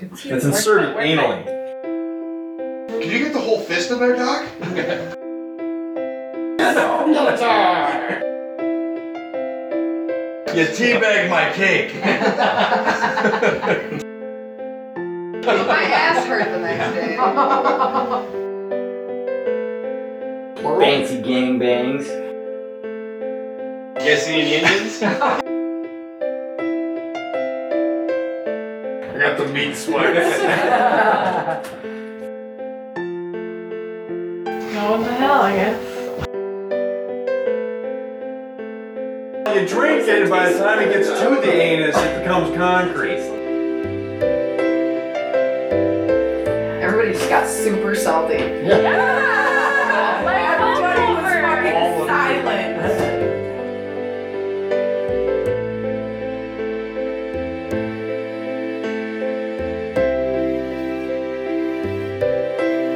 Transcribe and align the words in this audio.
It's 0.00 0.44
inserted 0.44 0.96
anally. 0.96 1.44
Can 2.88 3.10
you 3.10 3.18
get 3.18 3.32
the 3.32 3.40
whole 3.40 3.60
fist 3.60 3.90
in 3.90 3.98
there, 3.98 4.16
Doc? 4.16 4.44
You 10.54 10.66
teabag 10.66 11.30
my 11.30 11.50
cake. 11.52 11.94
My 15.44 15.82
ass 15.84 16.26
hurt 16.26 16.44
the 16.50 16.58
next 16.58 16.94
day. 16.94 17.16
Fancy 20.80 21.22
gangbangs. 21.22 22.06
You 24.00 24.10
guys 24.10 24.22
see 24.24 24.40
any 24.40 24.54
Indians? 24.54 25.40
got 29.36 29.46
the 29.46 29.52
meat 29.52 29.76
sweats. 29.76 30.38
No, 34.72 34.90
what 34.90 35.04
the 35.04 35.14
hell, 35.14 35.42
I 35.42 35.56
guess. 35.56 35.90
you 39.54 39.68
drink 39.68 40.08
it, 40.08 40.22
and 40.22 40.30
by 40.30 40.52
the 40.52 40.58
time 40.58 40.80
it 40.80 40.92
gets 40.92 41.08
to 41.08 41.28
the 41.28 41.52
anus, 41.52 41.96
it 41.96 42.18
becomes 42.20 42.56
concrete. 42.56 43.20
Everybody 46.82 47.12
just 47.12 47.28
got 47.28 47.48
super 47.48 47.94
salty. 47.94 48.34
Yeah! 48.34 49.43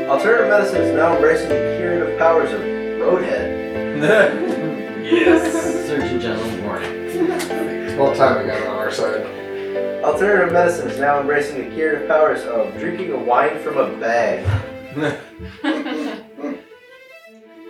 Alternative 0.09 0.49
medicine 0.49 0.81
is 0.81 0.95
now 0.95 1.15
embracing 1.17 1.51
the 1.51 1.77
curative 1.79 2.19
powers 2.19 2.51
of 2.51 2.61
roadhead. 2.63 4.01
yes. 5.05 5.87
Surgeon 5.87 6.19
General 6.19 6.63
warning. 6.63 6.91
It's 7.05 7.93
about 7.93 8.17
time 8.17 8.41
we 8.41 8.47
got 8.51 8.59
it 8.63 8.67
on 8.67 8.77
our 8.77 8.91
side. 8.91 9.27
Alternative 10.03 10.51
medicine 10.51 10.89
is 10.89 10.99
now 10.99 11.21
embracing 11.21 11.69
the 11.69 11.75
curative 11.75 12.09
powers 12.09 12.43
of 12.45 12.73
drinking 12.79 13.13
a 13.13 13.19
wine 13.19 13.59
from 13.59 13.77
a 13.77 13.95
bag. 14.01 14.47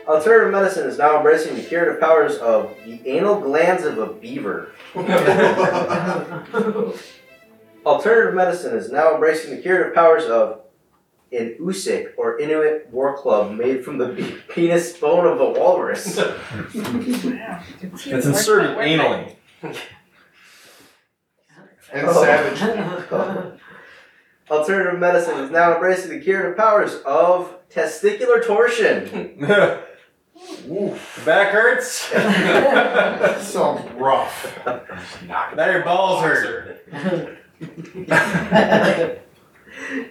Alternative 0.07 0.53
medicine 0.53 0.89
is 0.89 0.97
now 0.97 1.17
embracing 1.17 1.57
the 1.57 1.63
curative 1.65 2.01
powers 2.01 2.37
of 2.37 2.73
the 2.87 3.01
anal 3.05 3.41
glands 3.41 3.83
of 3.83 3.99
a 3.99 4.07
beaver. 4.13 4.71
Alternative 7.85 8.35
medicine 8.35 8.77
is 8.77 8.93
now 8.93 9.15
embracing 9.15 9.57
the 9.57 9.61
curative 9.61 9.93
powers 9.93 10.27
of 10.27 10.61
an 11.33 11.57
Oosik 11.61 12.13
or 12.17 12.39
Inuit 12.39 12.89
war 12.91 13.17
club 13.17 13.53
made 13.57 13.85
from 13.85 13.99
the 13.99 14.09
be- 14.09 14.37
penis 14.49 14.97
bone 14.97 15.27
of 15.27 15.41
a 15.41 15.51
walrus. 15.51 16.19
It's 17.83 18.07
inserted 18.27 18.77
anally. 18.79 19.35
And 19.63 19.77
Oh. 22.07 22.23
savage. 22.23 22.61
Alternative 24.51 24.99
medicine 24.99 25.39
is 25.41 25.51
now 25.51 25.75
embracing 25.75 26.11
the 26.11 26.21
curative 26.21 26.57
powers 26.57 26.95
of 27.05 27.55
testicular 27.69 28.43
torsion. 28.45 29.45
Oof. 30.71 31.23
Back 31.27 31.49
hurts. 31.53 32.11
That 32.13 33.43
sounds 33.43 33.91
rough. 33.93 34.59
now 35.27 35.71
your 35.71 35.83
balls 35.85 36.23
hurt. 36.23 36.85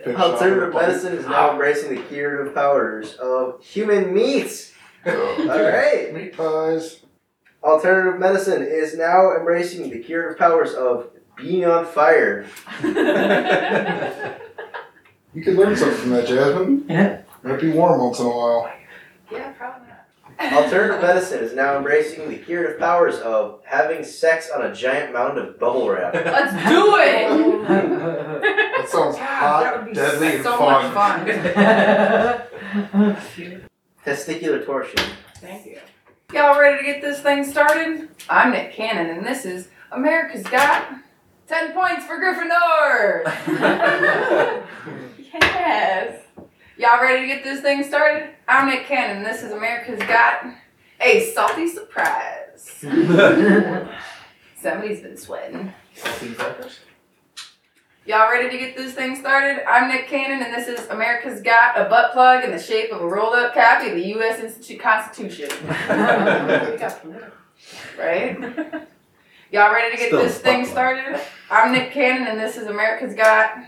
Alternative 0.07 0.73
medicine 0.73 1.13
is 1.13 1.25
now 1.25 1.51
embracing 1.51 1.95
the 1.95 2.01
curative 2.03 2.53
powers 2.53 3.15
of 3.15 3.63
human 3.63 4.13
meat. 4.13 4.73
Alright. 5.07 6.13
Meat 6.13 6.35
pies. 6.35 7.01
Alternative 7.63 8.19
medicine 8.19 8.63
is 8.63 8.95
now 8.97 9.35
embracing 9.35 9.89
the 9.89 9.99
curative 9.99 10.37
powers 10.37 10.73
of 10.73 11.09
being 11.35 11.65
on 11.65 11.85
fire. 11.85 12.45
You 15.37 15.43
could 15.43 15.55
learn 15.55 15.75
something 15.75 15.99
from 15.99 16.09
that, 16.11 16.27
Jasmine. 16.27 16.85
Yeah. 16.89 17.21
Might 17.43 17.61
be 17.61 17.69
warm 17.69 18.01
once 18.01 18.19
in 18.19 18.25
a 18.25 18.29
while. 18.29 18.71
Yeah, 19.31 19.51
probably 19.51 19.86
not. 19.86 19.86
Alternative 20.39 21.01
medicine 21.01 21.39
is 21.43 21.53
now 21.53 21.77
embracing 21.77 22.29
the 22.29 22.37
curative 22.37 22.79
powers 22.79 23.15
of 23.19 23.61
having 23.65 24.03
sex 24.03 24.51
on 24.51 24.61
a 24.63 24.73
giant 24.73 25.11
mound 25.13 25.37
of 25.37 25.59
bubble 25.59 25.89
wrap. 25.89 26.13
Let's 26.13 26.53
do 26.69 26.95
it! 26.97 28.57
That 28.77 28.89
sounds 28.89 29.15
God, 29.17 29.25
hot, 29.25 29.63
that 29.63 29.77
would 29.77 29.85
be 29.87 29.93
deadly, 29.93 30.35
and 30.35 30.43
so 30.43 30.57
fun. 30.57 30.93
much 30.93 30.93
fun. 30.93 31.25
Testicular 34.05 34.63
torsion. 34.65 34.99
Thank 35.37 35.65
you. 35.65 35.79
Y'all 36.31 36.59
ready 36.59 36.77
to 36.77 36.83
get 36.83 37.01
this 37.01 37.19
thing 37.19 37.43
started? 37.43 38.07
I'm 38.29 38.51
Nick 38.51 38.71
Cannon, 38.73 39.17
and 39.17 39.25
this 39.25 39.45
is 39.45 39.69
America's 39.91 40.43
Got 40.43 40.87
10 41.47 41.73
Points 41.73 42.05
for 42.05 42.17
Gryffindor! 42.19 43.23
yes! 45.33 46.21
Y'all 46.79 47.01
ready 47.01 47.21
to 47.21 47.27
get 47.27 47.43
this 47.43 47.61
thing 47.61 47.83
started? 47.83 48.29
I'm 48.47 48.67
Nick 48.69 48.85
Cannon, 48.85 49.17
and 49.17 49.25
this 49.25 49.41
is 49.41 49.51
America's 49.51 49.97
Got 50.01 50.45
a 51.01 51.31
Salty 51.31 51.67
Surprise. 51.67 52.69
Somebody's 54.61 55.01
been 55.01 55.17
sweating. 55.17 55.73
Y'all 58.05 58.29
ready 58.29 58.51
to 58.51 58.57
get 58.59 58.77
this 58.77 58.93
thing 58.93 59.15
started? 59.15 59.67
I'm 59.67 59.87
Nick 59.87 60.07
Cannon, 60.07 60.45
and 60.45 60.53
this 60.53 60.67
is 60.67 60.87
America's 60.89 61.41
Got 61.41 61.81
a 61.81 61.89
Butt 61.89 62.13
Plug 62.13 62.43
in 62.43 62.51
the 62.51 62.61
shape 62.61 62.91
of 62.91 63.01
a 63.01 63.07
rolled 63.07 63.33
up 63.33 63.55
copy 63.55 63.89
of 63.89 63.95
the 63.95 64.09
U.S. 64.09 64.39
Institute 64.39 64.79
Constitution. 64.79 65.49
right? 67.97 68.37
Y'all 69.51 69.73
ready 69.73 69.95
to 69.95 69.97
get 69.97 70.09
Still 70.09 70.21
this 70.21 70.37
thing 70.37 70.63
started? 70.67 71.19
I'm 71.49 71.71
Nick 71.71 71.89
Cannon, 71.91 72.27
and 72.27 72.39
this 72.39 72.55
is 72.55 72.67
America's 72.67 73.15
Got 73.15 73.65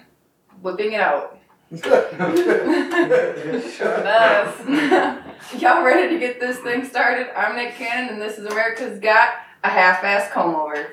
Whipping 0.61 0.93
It 0.93 1.01
Out. 1.01 1.38
Us. 1.71 1.83
Y'all 5.61 5.83
ready 5.83 6.11
to 6.15 6.19
get 6.19 6.39
this 6.39 6.57
thing 6.59 6.83
started? 6.83 7.27
I'm 7.37 7.55
Nick 7.55 7.75
Cannon, 7.75 8.11
and 8.13 8.19
this 8.19 8.39
is 8.39 8.45
America's 8.47 8.99
Got 8.99 9.33
a 9.63 9.69
half-ass 9.69 10.31
comb 10.31 10.55
over. 10.55 10.87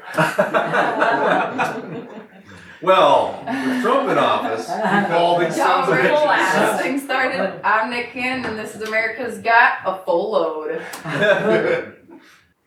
well, 2.83 3.43
with 3.47 3.83
Trump 3.83 4.11
in 4.11 4.19
office, 4.19 4.67
Balding 4.69 5.57
Y'all 5.57 5.85
of 5.85 5.89
ready 5.89 6.09
to 6.09 6.15
get 6.15 6.29
bitches. 6.29 6.73
this 6.73 6.81
thing 6.83 6.99
started? 7.01 7.59
I'm 7.65 7.89
Nick 7.89 8.11
Cannon, 8.11 8.45
and 8.45 8.59
this 8.59 8.75
is 8.75 8.83
America's 8.83 9.39
Got 9.39 9.79
a 9.87 9.97
full 10.05 10.33
load. 10.33 10.83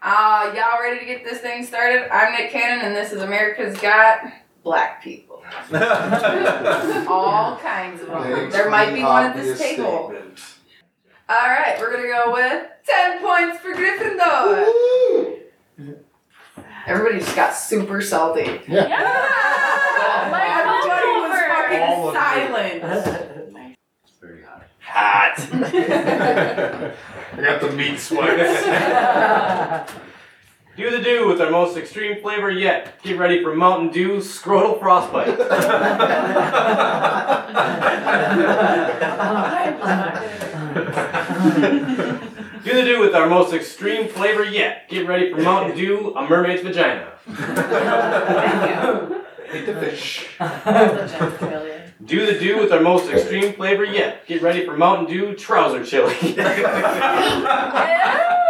Uh, 0.02 0.54
y'all 0.56 0.80
ready 0.82 0.98
to 0.98 1.06
get 1.06 1.26
this 1.26 1.40
thing 1.40 1.62
started? 1.66 2.08
I'm 2.10 2.32
Nick 2.32 2.52
Cannon, 2.52 2.86
and 2.86 2.96
this 2.96 3.12
is 3.12 3.22
America's 3.22 3.78
Got 3.82 4.22
black 4.64 5.04
people. 5.04 5.29
All 7.08 7.58
kinds 7.58 8.02
of 8.02 8.08
them. 8.08 8.50
There 8.52 8.70
might 8.70 8.94
be 8.94 9.04
one 9.04 9.26
at 9.28 9.36
this 9.36 9.58
table. 9.60 10.10
statement. 10.12 10.40
All 11.28 11.48
right, 11.48 11.78
we're 11.80 11.92
gonna 11.92 12.08
go 12.08 12.32
with 12.34 12.68
ten 12.86 13.20
points 13.22 13.60
for 13.60 13.74
Gryffindor. 13.74 14.68
Everybody 16.88 17.20
just 17.20 17.36
got 17.36 17.54
super 17.54 18.02
salty. 18.02 18.62
Yeah! 18.68 18.84
Like, 20.32 20.50
Everybody 20.50 21.04
come 21.04 21.22
was 21.22 21.38
over. 21.38 21.84
All 21.84 22.10
of 22.10 22.14
fucking 22.16 22.42
you. 22.42 22.50
silent. 22.50 23.74
It's 24.04 24.14
very 24.20 24.44
hot. 24.44 24.64
hot. 24.80 25.36
I 27.34 27.42
got 27.42 27.62
the 27.62 27.72
meat 27.74 28.00
sweats. 28.00 28.64
Do 30.80 30.90
the 30.92 31.04
do 31.04 31.28
with 31.28 31.42
our 31.42 31.52
most 31.52 31.76
extreme 31.76 32.22
flavor 32.22 32.50
yet. 32.50 33.04
Get 33.04 33.18
ready 33.18 33.44
for 33.44 33.54
Mountain 33.54 33.90
Dew 33.90 34.20
scrotal 34.20 34.80
frostbite. 34.80 35.28
Do 42.64 42.74
the 42.74 42.84
do 42.84 43.02
with 43.02 43.14
our 43.14 43.28
most 43.28 43.54
extreme 43.54 44.08
flavor 44.08 44.46
yet. 44.46 44.88
Get 44.88 45.06
ready 45.06 45.34
for 45.34 45.42
Mountain 45.42 45.76
Dew, 45.76 46.14
a 46.16 46.30
mermaid's 46.30 46.62
vagina. 46.62 47.12
Hate 49.52 49.66
the 49.66 49.76
fish. 49.82 50.30
Do 52.06 52.26
the 52.26 52.40
do 52.40 52.58
with 52.58 52.72
our 52.72 52.80
most 52.80 53.12
extreme 53.12 53.52
flavor 53.52 53.84
yet. 53.84 54.26
Get 54.28 54.42
ready 54.42 54.66
for 54.66 54.78
Mountain 54.78 55.14
Dew 55.14 55.36
trouser 55.36 55.84
chili. 55.84 56.16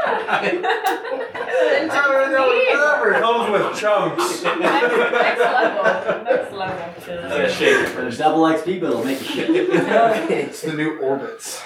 Comes 3.19 3.51
with 3.51 3.79
chunks. 3.79 4.43
Next 4.43 5.41
level. 5.41 6.23
Next 6.23 6.53
level. 6.53 6.93
Yeah, 7.07 7.47
shake 7.47 7.61
it 7.61 7.69
There's 7.77 7.89
first. 7.91 8.17
double 8.19 8.41
XP, 8.43 8.79
but 8.81 8.89
it'll 8.91 9.03
make 9.03 9.19
you 9.21 9.25
shit. 9.25 9.49
It's 9.51 10.61
the 10.61 10.73
new 10.73 10.97
orbits. 10.99 11.61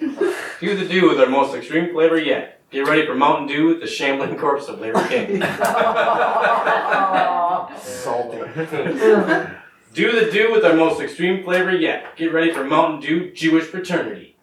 Do 0.00 0.76
the 0.76 0.86
do 0.88 1.08
with 1.08 1.20
our 1.20 1.28
most 1.28 1.54
extreme 1.54 1.92
flavor 1.92 2.18
yet. 2.18 2.60
Get 2.70 2.86
ready 2.88 3.04
for 3.06 3.14
Mountain 3.14 3.48
Dew, 3.48 3.66
with 3.68 3.80
the 3.80 3.86
shambling 3.86 4.36
corpse 4.36 4.66
of 4.68 4.80
Larry 4.80 5.06
King. 5.08 5.42
Salty. 7.82 8.38
Do 9.92 10.10
the 10.10 10.30
do 10.32 10.50
with 10.50 10.64
our 10.64 10.72
most 10.72 11.02
extreme 11.02 11.44
flavor 11.44 11.70
yet. 11.76 12.16
Get 12.16 12.32
ready 12.32 12.50
for 12.50 12.64
Mountain 12.64 13.00
Dew 13.00 13.30
Jewish 13.32 13.64
fraternity. 13.64 14.36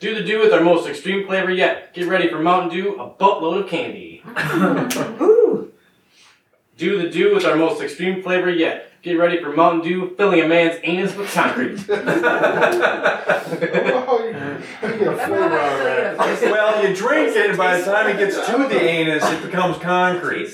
Do 0.00 0.14
the 0.14 0.22
do 0.24 0.38
with 0.40 0.52
our 0.52 0.62
most 0.62 0.88
extreme 0.88 1.26
flavor 1.26 1.52
yet. 1.52 1.92
Get 1.92 2.08
ready 2.08 2.28
for 2.30 2.38
Mountain 2.38 2.70
Dew, 2.70 2.94
a 2.98 3.10
buttload 3.10 3.64
of 3.64 3.68
candy. 3.68 4.22
Do 6.78 6.96
the 7.02 7.10
do 7.10 7.34
with 7.34 7.44
our 7.44 7.56
most 7.56 7.82
extreme 7.82 8.22
flavor 8.22 8.48
yet. 8.48 8.90
Get 9.02 9.18
ready 9.18 9.38
for 9.42 9.52
Mountain 9.52 9.82
Dew, 9.82 10.14
filling 10.16 10.40
a 10.40 10.48
man's 10.48 10.80
anus 10.82 11.14
with 11.14 11.30
concrete. 11.30 11.84
Oh, 14.12 14.24
you 14.26 14.32
get 14.32 15.08
a 15.08 15.16
four 15.26 15.38
round 15.38 15.52
there. 15.52 16.16
well, 16.50 16.88
you 16.88 16.94
drink 16.96 17.36
it, 17.36 17.50
and 17.50 17.58
by 17.58 17.78
the 17.78 17.84
time 17.84 18.08
it 18.08 18.16
gets 18.18 18.34
to 18.46 18.56
the 18.56 18.80
anus, 18.80 19.22
it 19.24 19.42
becomes 19.44 19.76
concrete. 19.78 20.48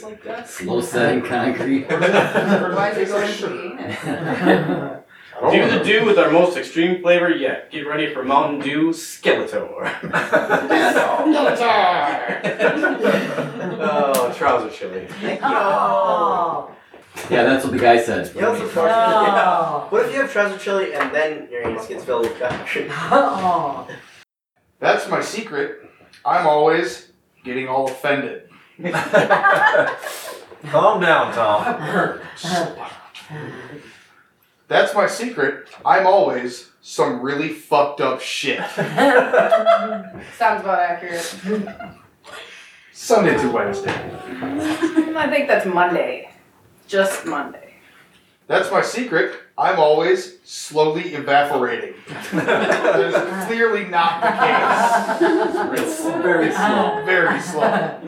Slow 0.46 0.80
setting 0.80 1.22
concrete. 1.22 1.88
Why 1.88 2.90
is 2.90 2.98
it 2.98 3.08
going 3.08 3.32
to 3.32 3.46
the 3.46 3.62
anus? 4.10 5.05
Oh. 5.38 5.50
Do 5.52 5.68
the 5.70 5.84
do 5.84 6.06
with 6.06 6.18
our 6.18 6.30
most 6.30 6.56
extreme 6.56 7.02
flavor 7.02 7.28
yet. 7.30 7.70
Get 7.70 7.86
ready 7.86 8.12
for 8.14 8.24
Mountain 8.24 8.60
Dew 8.60 8.90
Skeletor. 8.90 9.84
Skeletor! 11.22 11.60
oh, 13.80 14.32
trouser 14.34 14.70
chili. 14.70 15.06
Oh. 15.42 16.74
Yeah, 17.28 17.42
that's 17.42 17.64
what 17.64 17.72
the 17.72 17.78
guy 17.78 18.02
said. 18.02 18.34
You 18.34 18.40
know 18.40 18.50
what's 18.52 18.62
unfortunate? 18.62 18.94
Oh. 18.94 19.86
What 19.90 20.06
if 20.06 20.12
you 20.14 20.20
have 20.20 20.32
trouser 20.32 20.58
chili 20.58 20.94
and 20.94 21.14
then 21.14 21.48
your 21.50 21.66
anus 21.68 21.86
gets 21.86 22.04
filled 22.04 22.22
with 22.22 22.38
concrete? 22.38 22.88
Oh. 22.90 23.88
That's 24.78 25.08
my 25.08 25.22
secret. 25.22 25.88
I'm 26.24 26.46
always 26.46 27.12
getting 27.44 27.66
all 27.66 27.88
offended. 27.88 28.48
Calm 30.70 31.00
down, 31.00 31.32
Tom. 31.32 32.20
That's 34.68 34.94
my 34.94 35.06
secret. 35.06 35.68
I'm 35.84 36.06
always 36.06 36.70
some 36.80 37.20
really 37.22 37.50
fucked 37.50 38.00
up 38.00 38.20
shit. 38.20 38.58
Sounds 38.70 40.62
about 40.62 40.80
accurate. 40.80 41.36
Sunday 42.92 43.38
to 43.38 43.48
Wednesday. 43.50 43.92
I 45.16 45.28
think 45.30 45.46
that's 45.46 45.66
Monday. 45.66 46.30
Just 46.88 47.26
Monday. 47.26 47.74
That's 48.48 48.70
my 48.70 48.82
secret. 48.82 49.36
I'm 49.58 49.78
always 49.78 50.40
slowly 50.44 51.14
evaporating. 51.14 51.94
That 52.32 53.00
is 53.00 53.46
clearly 53.46 53.84
not 53.86 54.20
the 54.20 55.82
It's 55.82 56.02
very 56.02 56.52
slow. 56.52 57.02
Very 57.04 57.40
slow. 57.40 58.00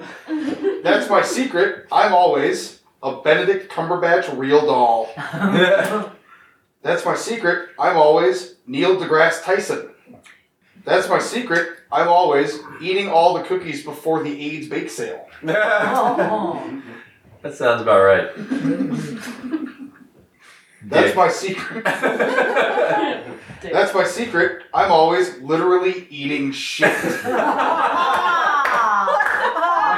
That's 0.83 1.09
my 1.09 1.23
secret. 1.23 1.87
I'm 1.91 2.13
always 2.13 2.81
a 3.03 3.21
Benedict 3.21 3.73
Cumberbatch 3.73 4.37
real 4.37 4.67
doll. 4.67 5.09
That's 6.83 7.05
my 7.05 7.15
secret. 7.17 7.71
I'm 7.79 7.97
always 7.97 8.57
Neil 8.67 8.97
deGrasse 8.97 9.43
Tyson. 9.45 9.91
That's 10.85 11.09
my 11.09 11.19
secret. 11.19 11.79
I'm 11.93 12.09
always 12.09 12.61
eating 12.81 13.09
all 13.09 13.35
the 13.35 13.43
cookies 13.43 13.85
before 13.85 14.23
the 14.23 14.41
AIDS 14.57 14.69
bake 14.69 14.91
sale. 14.91 15.27
Oh. 15.47 16.83
that 17.43 17.55
sounds 17.55 17.83
about 17.83 18.03
right. 18.03 18.31
That's 20.85 21.07
Dick. 21.09 21.17
my 21.17 21.29
secret. 21.29 21.85
That's 23.73 23.93
my 23.95 24.05
secret. 24.05 24.63
I'm 24.73 24.91
always 24.93 25.39
literally 25.39 26.07
eating 26.11 26.53
shit. 26.53 26.95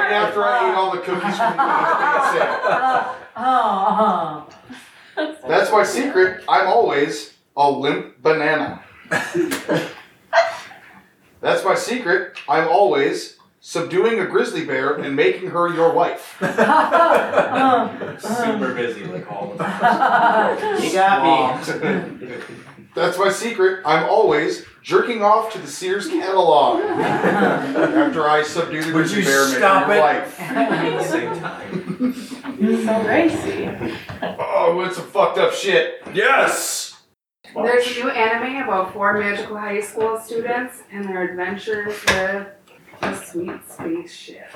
Right 0.01 0.13
after 0.13 0.43
I 0.43 0.71
eat 0.71 0.75
all 0.75 0.91
the 0.93 0.99
cookies 0.99 1.37
from 1.37 1.57
the 1.57 1.63
AIDS 1.63 1.93
bake 2.01 2.43
sale. 2.43 3.17
Oh. 3.37 4.49
That's 5.47 5.71
my 5.71 5.83
secret. 5.85 6.45
I'm 6.49 6.67
always 6.69 7.35
a 7.57 7.71
limp 7.71 8.23
banana. 8.23 8.83
That's 11.41 11.65
my 11.65 11.75
secret. 11.75 12.39
I'm 12.49 12.69
always 12.69 13.37
subduing 13.61 14.21
a 14.21 14.27
grizzly 14.27 14.65
bear 14.65 14.95
and 14.95 15.15
making 15.17 15.51
her 15.51 15.69
your 15.73 15.93
wife. 15.93 16.37
Super 18.21 18.75
busy, 18.75 19.05
like 19.05 19.31
all 19.31 19.55
the 19.57 19.65
You 20.83 20.93
got 20.93 21.23
me. 21.71 22.37
That's 22.95 23.19
my 23.19 23.31
secret. 23.31 23.83
I'm 23.87 24.05
always 24.09 24.65
jerking 24.83 25.23
off 25.23 25.53
to 25.53 25.59
the 25.59 25.69
Sears 25.69 26.09
catalog 26.09 26.81
after 26.83 28.29
I 28.29 28.43
subdue 28.43 28.83
the 28.83 28.91
grizzly 28.91 29.23
bear 29.23 29.45
and 29.45 29.53
make 29.53 29.59
stop 29.59 29.87
her 29.87 29.95
your 29.95 29.99
it? 29.99 30.01
wife. 30.01 30.41
At 30.51 30.99
the 30.99 31.05
same 31.05 31.41
time. 31.41 32.15
so 32.85 33.03
racy. 33.07 33.97
Oh, 34.23 34.83
it's 34.87 34.97
some 34.97 35.07
fucked 35.07 35.39
up 35.39 35.53
shit. 35.53 36.03
Yes! 36.15 37.03
There's 37.55 37.87
a 37.87 38.01
new 38.05 38.11
anime 38.11 38.63
about 38.69 38.93
four 38.93 39.19
magical 39.19 39.57
high 39.57 39.81
school 39.81 40.19
students 40.21 40.83
and 40.93 41.05
their 41.05 41.31
adventures 41.31 41.89
with 42.07 42.47
a 43.03 43.17
sweet 43.25 43.61
spaceship. 43.69 44.47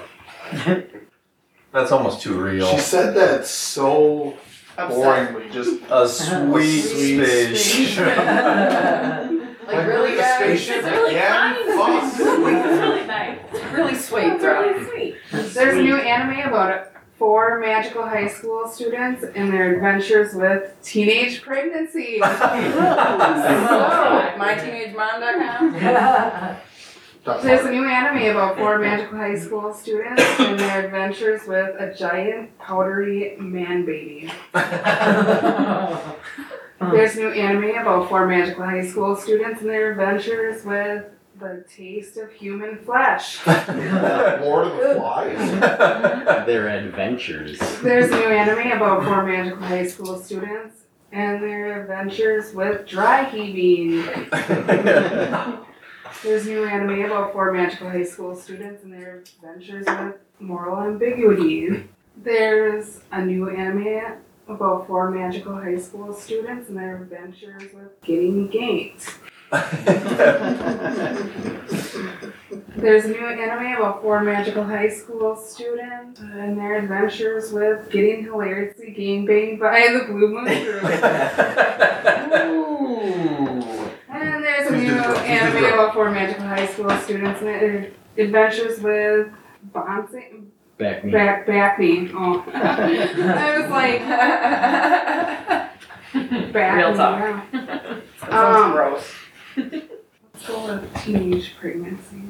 That's 1.73 1.91
almost 1.91 2.21
too 2.23 2.41
real. 2.41 2.67
She 2.71 2.79
said 2.79 3.15
that 3.17 3.47
so 3.47 4.37
boringly. 4.77 5.51
Just 5.51 5.81
A 5.91 6.07
sweet, 6.09 6.83
Sweet 6.85 7.57
space. 7.57 7.99
Like 9.65 9.87
really 9.87 10.11
the 10.11 10.19
guys? 10.19 10.35
spaceship 10.61 10.77
It's 10.77 10.87
really 10.87 11.15
again? 11.15 11.33
kind. 11.33 11.57
Fuck. 11.79 12.13
It's 12.13 12.19
really 12.21 13.07
nice. 13.07 13.39
Really 13.73 13.95
sweet, 13.95 14.25
It's 14.35 14.43
really 14.45 14.85
sweet. 14.85 15.17
There's 15.55 15.77
a 15.79 15.83
new 15.83 15.97
anime 15.97 16.49
about 16.53 16.71
four 17.19 17.59
magical 17.61 18.03
high 18.03 18.29
school 18.29 18.67
students 18.69 19.25
and 19.35 19.53
their 19.53 19.75
adventures 19.75 20.35
with 20.35 20.75
teenage 20.83 21.43
pregnancy. 21.43 22.21
So, 22.25 22.31
myteenagemom.com. 24.41 25.75
There's 27.43 27.65
a 27.65 27.71
new 27.71 27.89
anime 27.89 28.37
about 28.37 28.59
four 28.59 28.79
magical 28.79 29.17
high 29.17 29.39
school 29.39 29.73
students 29.73 30.21
and 30.39 30.59
their 30.59 30.85
adventures 30.85 31.47
with 31.47 31.75
a 31.81 31.95
giant 31.95 32.59
powdery 32.59 33.37
man 33.39 33.87
baby. 33.87 34.31
There's 34.53 34.67
a 37.17 37.21
new 37.21 37.31
anime 37.31 37.79
about 37.81 38.11
four 38.11 38.27
magical 38.27 38.65
high 38.65 38.85
school 38.87 39.17
students 39.17 39.63
and 39.63 39.71
their 39.71 39.93
adventures 39.93 40.63
with 40.65 41.07
the 41.39 41.65
taste 41.69 42.17
of 42.17 42.33
human 42.33 42.79
flesh. 42.79 43.45
Lord 43.47 44.69
of 44.69 44.77
the 44.79 44.95
Flies. 44.97 45.37
Their 46.47 46.69
adventures. 46.69 47.59
There's 47.81 48.11
a 48.11 48.17
new 48.17 48.29
anime 48.29 48.73
about 48.73 49.05
four 49.05 49.25
magical 49.25 49.63
high 49.63 49.87
school 49.87 50.19
students 50.21 50.83
and 51.13 51.43
their 51.43 51.83
adventures 51.83 52.53
with 52.55 52.87
dry 52.87 53.25
heaving. 53.25 54.03
There's 56.23 56.47
a 56.47 56.51
new 56.51 56.65
anime 56.65 57.05
about 57.05 57.33
four 57.33 57.53
magical 57.53 57.91
high 57.91 58.05
school 58.05 58.35
students 58.35 58.83
and 58.83 58.93
their 58.93 59.19
adventures 59.19 59.87
with 59.87 60.17
moral 60.41 60.83
ambiguity. 60.83 61.89
There's 62.17 63.01
a 63.13 63.25
new 63.25 63.51
anime 63.51 64.19
about 64.49 64.87
four 64.87 65.11
magical 65.11 65.55
high 65.55 65.79
school 65.79 66.13
students 66.13 66.69
and 66.69 66.79
their 66.79 67.03
adventures 67.03 67.73
with 67.73 68.01
getting 68.03 68.49
ganked. 68.49 69.15
There's 72.77 73.05
a 73.07 73.09
new 73.09 73.25
anime 73.27 73.77
about 73.77 74.03
four 74.03 74.21
magical 74.23 74.63
high 74.65 74.89
school 74.91 75.37
students 75.37 76.21
and 76.21 76.59
their 76.59 76.79
adventures 76.79 77.51
with 77.53 77.89
getting 77.91 78.25
hilariously 78.25 78.95
gangbanged 78.99 79.61
by 79.61 79.89
the 79.93 80.05
Blue 80.13 80.43
Man 80.43 80.65
Group. 80.65 80.85
And 84.15 84.45
there's 84.45 84.71
a 84.71 84.77
new 84.77 84.95
the 84.95 84.95
girl? 84.95 85.03
Who's 85.09 85.19
the 85.19 85.25
anime 85.27 85.61
girl? 85.61 85.75
about 85.75 85.95
four 85.95 86.09
magical 86.11 86.45
high 86.47 86.67
school 86.67 86.91
students 86.99 87.41
and 87.41 87.49
their 87.49 87.91
adventures 88.17 88.79
with 88.81 89.29
bouncing 89.73 90.53
Back 90.79 91.05
me. 91.05 91.11
back 91.13 91.47
back 91.47 91.79
me. 91.81 92.11
Oh. 92.15 92.45
I 92.55 93.59
was 93.59 93.71
like 93.71 94.01
back 96.53 96.77
Real 96.77 96.91
me, 96.93 96.97
talk. 96.97 97.19
yeah. 97.21 97.43
That 97.53 98.03
sounds 98.21 98.65
Um, 98.65 98.73
gross. 98.73 99.13
Let's 99.57 100.47
go 100.47 100.67
with 100.67 100.95
teenage 101.05 101.57
pregnancy. 101.57 102.23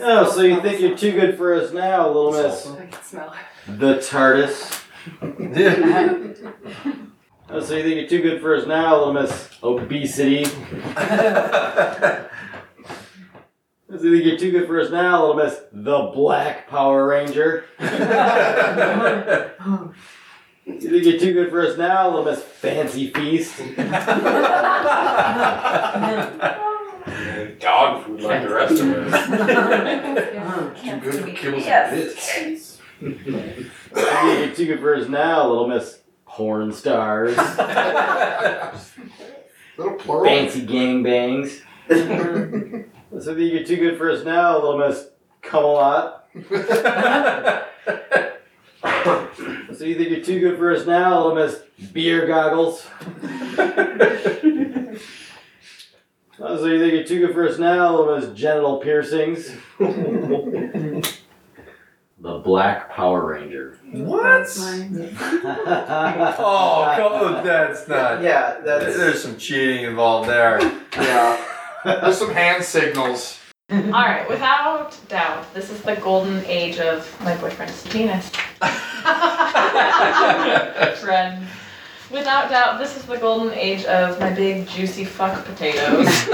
Oh, 0.00 0.30
so 0.30 0.42
you 0.42 0.60
think 0.60 0.80
you're 0.80 0.96
too 0.96 1.12
good 1.12 1.36
for 1.36 1.54
us 1.54 1.72
now, 1.72 2.06
little 2.08 2.32
miss? 2.32 2.66
I 2.66 2.86
can 2.86 3.02
smell 3.02 3.32
it. 3.32 3.78
The 3.78 3.94
TARDIS. 3.96 4.80
Oh, 7.46 7.60
so 7.60 7.76
you 7.76 7.82
think 7.82 7.96
you're 8.00 8.08
too 8.08 8.22
good 8.22 8.40
for 8.40 8.56
us 8.56 8.66
now, 8.66 8.96
little 8.96 9.12
miss? 9.12 9.50
Obesity. 9.62 10.46
Oh, 10.96 12.28
so 13.90 14.02
you 14.02 14.16
think 14.16 14.24
you're 14.24 14.38
too 14.38 14.50
good 14.50 14.66
for 14.66 14.80
us 14.80 14.90
now, 14.90 15.20
little 15.20 15.36
miss? 15.44 15.60
The 15.70 16.10
Black 16.14 16.68
Power 16.68 17.06
Ranger. 17.06 17.66
You 20.66 20.80
think 20.80 21.04
you're 21.04 21.18
too 21.18 21.32
good 21.34 21.50
for 21.50 21.66
us 21.66 21.76
now, 21.76 22.08
little 22.08 22.24
miss? 22.24 22.42
Fancy 22.42 23.10
Feast. 23.10 23.58
Dog 27.60 28.04
food 28.04 28.20
like 28.22 28.42
the 28.42 28.48
rest 28.54 28.80
of 28.80 28.90
us. 28.90 29.26
Too 30.80 30.96
good 31.00 31.14
for 31.14 31.28
kibbles 31.30 31.66
and 31.66 31.90
bits. 31.94 32.78
You're 33.00 34.54
too 34.54 34.66
good 34.66 34.80
for 34.80 34.94
us 34.94 35.08
now, 35.08 35.46
little 35.46 35.68
miss 35.68 36.00
porn 36.26 36.72
stars. 36.72 37.36
Little 39.76 39.94
plural. 39.94 40.24
Fancy 40.24 40.66
gangbangs. 40.66 41.60
So 43.20 43.30
you 43.36 43.44
you're 43.44 43.62
too 43.64 43.76
good 43.76 43.96
for 43.96 44.10
us 44.10 44.24
now, 44.24 44.56
little 44.56 44.76
miss 44.78 45.06
come 45.40 45.64
a 45.64 45.68
lot. 45.68 46.26
So 49.76 49.84
you 49.84 49.96
think 49.96 50.10
you're 50.10 50.20
too 50.24 50.38
good 50.38 50.56
for 50.56 50.72
us 50.72 50.86
now, 50.86 51.26
little 51.26 51.34
miss 51.34 51.60
beer 51.92 52.26
goggles. 52.28 52.86
Oh, 56.38 56.56
so 56.56 56.66
you 56.66 56.78
think 56.78 56.92
you're 56.92 57.04
too 57.04 57.26
good 57.26 57.34
for 57.34 57.48
us 57.48 57.58
now, 57.58 57.96
little 57.96 58.16
miss 58.16 58.30
genital 58.38 58.78
piercings. 58.78 59.50
the 59.78 61.02
Black 62.20 62.90
Power 62.90 63.26
Ranger. 63.26 63.78
What? 63.90 64.46
Oh, 66.46 66.94
come, 66.96 67.12
on, 67.12 67.44
that's 67.44 67.88
not. 67.88 68.22
Yeah, 68.22 68.60
that's 68.64 68.96
There's 68.96 69.22
some 69.22 69.36
cheating 69.36 69.84
involved 69.84 70.28
there. 70.28 70.60
Yeah. 70.96 71.44
There's 71.84 72.18
some 72.18 72.32
hand 72.32 72.62
signals. 72.62 73.40
Alright, 73.72 74.28
without 74.28 74.96
doubt, 75.08 75.52
this 75.54 75.70
is 75.70 75.80
the 75.82 75.96
golden 75.96 76.44
age 76.44 76.78
of 76.78 77.20
my 77.22 77.34
boyfriend's 77.36 77.82
penis. 77.88 78.30
Friend. 81.00 81.46
Without 82.10 82.48
doubt, 82.50 82.78
this 82.78 82.96
is 82.96 83.04
the 83.04 83.16
golden 83.16 83.52
age 83.54 83.84
of 83.86 84.20
my 84.20 84.30
big 84.30 84.68
juicy 84.68 85.04
fuck 85.04 85.44
potatoes. 85.44 86.06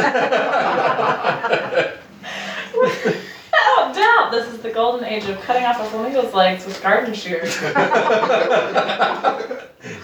Without 2.73 3.95
doubt, 3.95 4.31
this 4.31 4.47
is 4.53 4.59
the 4.59 4.71
golden 4.71 5.05
age 5.07 5.25
of 5.25 5.41
cutting 5.41 5.65
off 5.65 5.81
a 5.81 5.85
flamingo's 5.85 6.35
legs 6.35 6.67
with 6.67 6.83
garden 6.83 7.15
shears. 7.15 7.61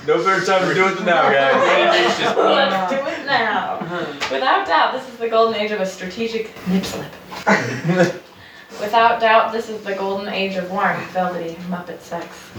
No 0.07 0.23
better 0.25 0.45
time 0.47 0.69
to 0.69 0.75
do 0.75 0.87
it 0.89 0.97
than 0.97 1.07
now, 1.07 1.31
guys. 1.31 2.19
Let's 2.37 2.91
do 2.91 2.97
it 3.07 3.27
now. 3.27 3.81
Without 4.31 4.67
doubt, 4.67 4.93
this 4.95 5.07
is 5.09 5.19
the 5.19 5.29
golden 5.29 5.61
age 5.61 5.73
of 5.73 5.81
a 5.81 5.87
strategic 5.87 6.51
nip 6.69 6.85
slip. 6.85 7.13
Without 8.81 9.21
doubt, 9.21 9.53
this 9.53 9.69
is 9.71 9.83
the 9.83 9.95
golden 9.95 10.29
age 10.29 10.57
of 10.57 10.71
warm, 10.71 11.01
velvety 11.09 11.55
Muppet 11.71 12.01
sex. 12.01 12.27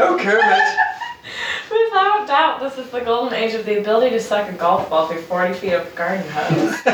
Oh, 0.00 0.16
Kermit. 0.20 0.62
Without 1.70 2.26
doubt, 2.26 2.60
this 2.60 2.78
is 2.78 2.90
the 2.90 3.00
golden 3.00 3.34
age 3.34 3.54
of 3.54 3.66
the 3.66 3.78
ability 3.78 4.10
to 4.10 4.20
suck 4.20 4.48
a 4.48 4.52
golf 4.52 4.88
ball 4.88 5.08
through 5.08 5.22
40 5.22 5.54
feet 5.54 5.72
of 5.72 5.94
garden 5.94 6.26
hose. 6.30 6.74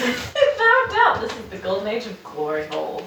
Oh, 0.00 0.14
Without 0.34 0.90
doubt, 0.90 1.20
this 1.20 1.32
is 1.32 1.44
the 1.50 1.58
golden 1.58 1.88
age 1.88 2.06
of 2.06 2.22
glory 2.24 2.66
holes. 2.66 3.02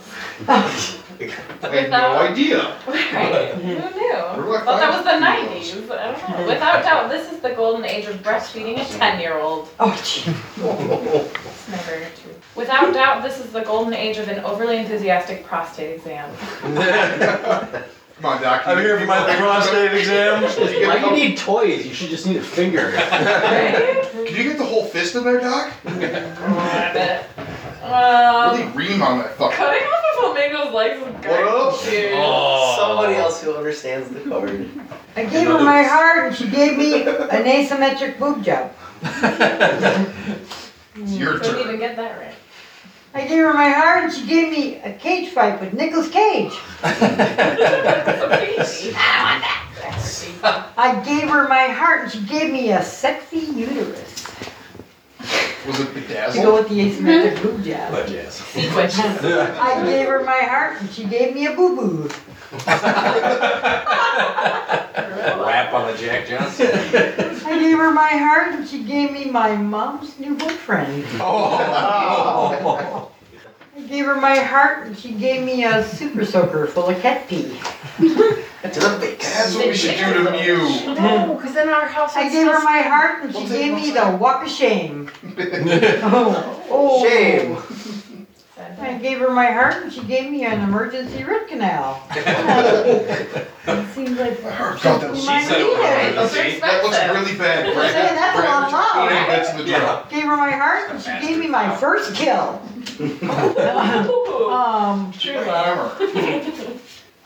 I 1.63 1.67
had 1.67 1.89
no 1.89 2.17
idea. 2.19 2.77
Right? 2.87 3.53
Who 3.53 3.63
knew? 3.71 4.49
Where 4.49 4.61
Thought 4.61 4.79
that 4.79 4.95
was 4.95 5.03
the 5.03 5.25
90s. 5.25 5.91
I 5.91 6.11
don't 6.11 6.29
know. 6.29 6.47
Without 6.53 6.83
doubt, 6.83 7.09
this 7.09 7.31
is 7.31 7.39
the 7.39 7.51
golden 7.51 7.85
age 7.85 8.05
of 8.05 8.15
breastfeeding 8.17 8.79
a 8.79 8.85
10 8.85 9.19
year 9.19 9.37
old. 9.37 9.69
Oh, 9.79 9.93
gee. 10.03 10.31
It's 10.31 11.69
never 11.69 12.05
true. 12.21 12.33
Without 12.55 12.93
doubt, 12.93 13.23
this 13.23 13.39
is 13.39 13.51
the 13.51 13.61
golden 13.61 13.93
age 13.93 14.17
of 14.17 14.27
an 14.27 14.43
overly 14.43 14.77
enthusiastic 14.77 15.45
prostate 15.45 15.95
exam. 15.97 16.29
Come 18.21 18.33
on, 18.35 18.41
Doc. 18.41 18.67
I'm 18.67 18.77
here 18.77 18.99
for 18.99 19.05
my 19.07 19.35
prostate 19.35 19.93
exam. 19.97 20.43
Why 20.43 20.99
do 20.99 21.05
you 21.07 21.29
need 21.29 21.37
toys? 21.39 21.87
You 21.87 21.93
should 21.93 22.09
just 22.09 22.27
need 22.27 22.37
a 22.37 22.41
finger. 22.43 22.91
Can 22.91 24.25
you 24.27 24.43
get 24.43 24.57
the 24.59 24.65
whole 24.65 24.85
fist 24.85 25.15
in 25.15 25.23
there, 25.23 25.39
Doc? 25.39 25.73
Um, 27.83 28.59
Really 28.59 28.71
ream 28.73 29.01
on 29.01 29.17
that 29.19 29.35
fucker. 29.37 29.53
cutting 29.53 29.81
off 29.83 30.03
a 30.13 30.33
flamingo's 30.33 30.71
legs 30.73 30.99
with 31.03 31.13
What 31.15 31.23
garden. 31.23 32.11
Oh. 32.13 32.75
somebody 32.77 33.15
else 33.15 33.41
who 33.43 33.53
understands 33.55 34.09
the 34.09 34.19
card. 34.29 34.69
I 35.15 35.25
gave 35.25 35.47
her 35.47 35.59
my 35.63 35.81
heart 35.83 36.27
and 36.27 36.35
she 36.35 36.47
gave 36.47 36.77
me 36.77 37.01
an 37.01 37.43
asymmetric 37.45 38.19
boob 38.19 38.43
job. 38.43 38.71
It's 40.93 41.13
your 41.13 41.39
Couldn't 41.39 41.61
even 41.61 41.79
get 41.79 41.95
that 41.95 42.19
right. 42.19 42.35
I 43.13 43.27
gave 43.27 43.39
her 43.39 43.53
my 43.53 43.69
heart 43.69 44.05
and 44.05 44.13
she 44.13 44.25
gave 44.25 44.51
me 44.51 44.75
a 44.77 44.93
cage 44.93 45.33
fight 45.33 45.59
with 45.59 45.73
Nicolas 45.73 46.09
Cage. 46.09 46.53
I 50.77 51.01
gave 51.05 51.29
her 51.29 51.47
my 51.49 51.67
heart 51.67 52.03
and 52.03 52.11
she 52.11 52.21
gave 52.21 52.53
me 52.53 52.71
a 52.71 52.81
sexy 52.81 53.39
uterus. 53.39 54.25
Was 55.67 55.79
it 55.79 55.85
go 55.85 55.93
bedazzled? 55.93 56.53
with 56.55 56.69
the 56.69 56.79
asymmetric 56.79 57.41
boob 57.43 57.63
job. 57.63 57.91
But 57.91 58.09
yes. 58.09 58.41
I 58.57 59.83
gave 59.85 60.07
her 60.07 60.23
my 60.23 60.39
heart 60.39 60.81
and 60.81 60.89
she 60.89 61.03
gave 61.05 61.35
me 61.35 61.45
a 61.45 61.55
boo 61.55 61.75
boo. 61.75 62.09
Rap 65.45 65.73
on 65.73 65.91
the 65.91 65.97
Jack 65.97 66.27
Johnson. 66.27 66.67
I 67.45 67.59
gave 67.59 67.77
her 67.77 67.91
my 67.91 68.09
heart 68.09 68.53
and 68.55 68.67
she 68.67 68.83
gave 68.83 69.11
me 69.11 69.25
my 69.25 69.55
mom's 69.55 70.17
new 70.19 70.35
boyfriend. 70.35 71.05
Oh. 71.19 73.07
I 73.81 73.87
gave 73.87 74.05
her 74.05 74.15
my 74.15 74.37
heart 74.37 74.85
and 74.87 74.97
she 74.97 75.13
gave 75.13 75.43
me 75.43 75.63
a 75.63 75.83
super 75.83 76.23
soaker 76.23 76.67
full 76.67 76.89
of 76.89 76.99
cat 77.01 77.27
pee. 77.27 77.43
To 77.97 78.79
the 78.79 78.97
face. 79.01 79.17
That's 79.33 79.55
what 79.55 79.67
we 79.67 79.73
should 79.75 79.97
do 79.97 80.23
to 80.23 80.31
Mew. 80.31 80.93
No, 80.95 81.33
because 81.35 81.55
in 81.57 81.67
our 81.67 81.87
house 81.87 82.15
I 82.15 82.25
it's 82.25 82.35
gave 82.35 82.45
her 82.45 82.53
just- 82.53 82.63
my 82.63 82.81
heart 82.83 83.23
and 83.23 83.31
she 83.33 83.39
We'll 83.39 83.47
take 83.49 83.57
gave 83.59 83.73
me 83.73 83.91
the 83.91 84.17
walk 84.17 84.45
of 84.45 84.51
shame. 84.51 85.09
Oh, 86.03 86.63
oh. 86.69 87.03
Shame. 87.07 87.57
I 88.79 88.97
gave 88.97 89.19
her 89.19 89.29
my 89.31 89.47
heart 89.47 89.83
and 89.83 89.91
she 89.91 90.03
gave 90.03 90.31
me 90.31 90.45
an 90.45 90.61
emergency 90.61 91.23
root 91.23 91.47
canal. 91.47 92.01
it 92.11 93.47
seems 93.93 94.17
like 94.17 94.41
God, 94.41 94.79
that 94.83 95.15
you 95.15 95.25
might 95.25 95.41
She 95.41 95.47
said 95.47 95.61
it 95.61 95.63
need 95.63 96.17
was 96.17 96.35
it. 96.35 96.35
Those 96.35 96.37
are 96.37 96.59
That 96.59 96.83
looks 96.83 96.97
really 97.27 97.37
bad. 97.37 97.65
I'm 97.67 97.91
saying 97.91 98.15
that's 98.15 98.39
a 98.39 98.43
lot 98.43 98.63
of 98.67 98.71
love. 98.73 98.91
Put 98.93 99.11
any 99.11 99.25
bits 99.35 99.49
in 99.51 99.57
the 99.57 99.63
jar. 99.65 100.05
Gave 100.09 100.23
her 100.23 100.37
my 100.37 100.51
heart 100.51 100.89
and 100.91 101.01
she 101.01 101.11
gave 101.27 101.37
me 101.39 101.47
my 101.47 101.75
first 101.75 102.15
kill. 102.15 102.61
Ooh, 103.01 104.49
Um, 104.51 105.11
True 105.19 105.35
love. 105.35 105.99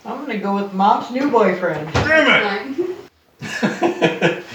I'm 0.04 0.20
gonna 0.20 0.38
go 0.38 0.54
with 0.54 0.72
mom's 0.72 1.10
new 1.10 1.30
boyfriend. 1.30 1.92
Damn 1.92 2.74
it! 3.42 4.42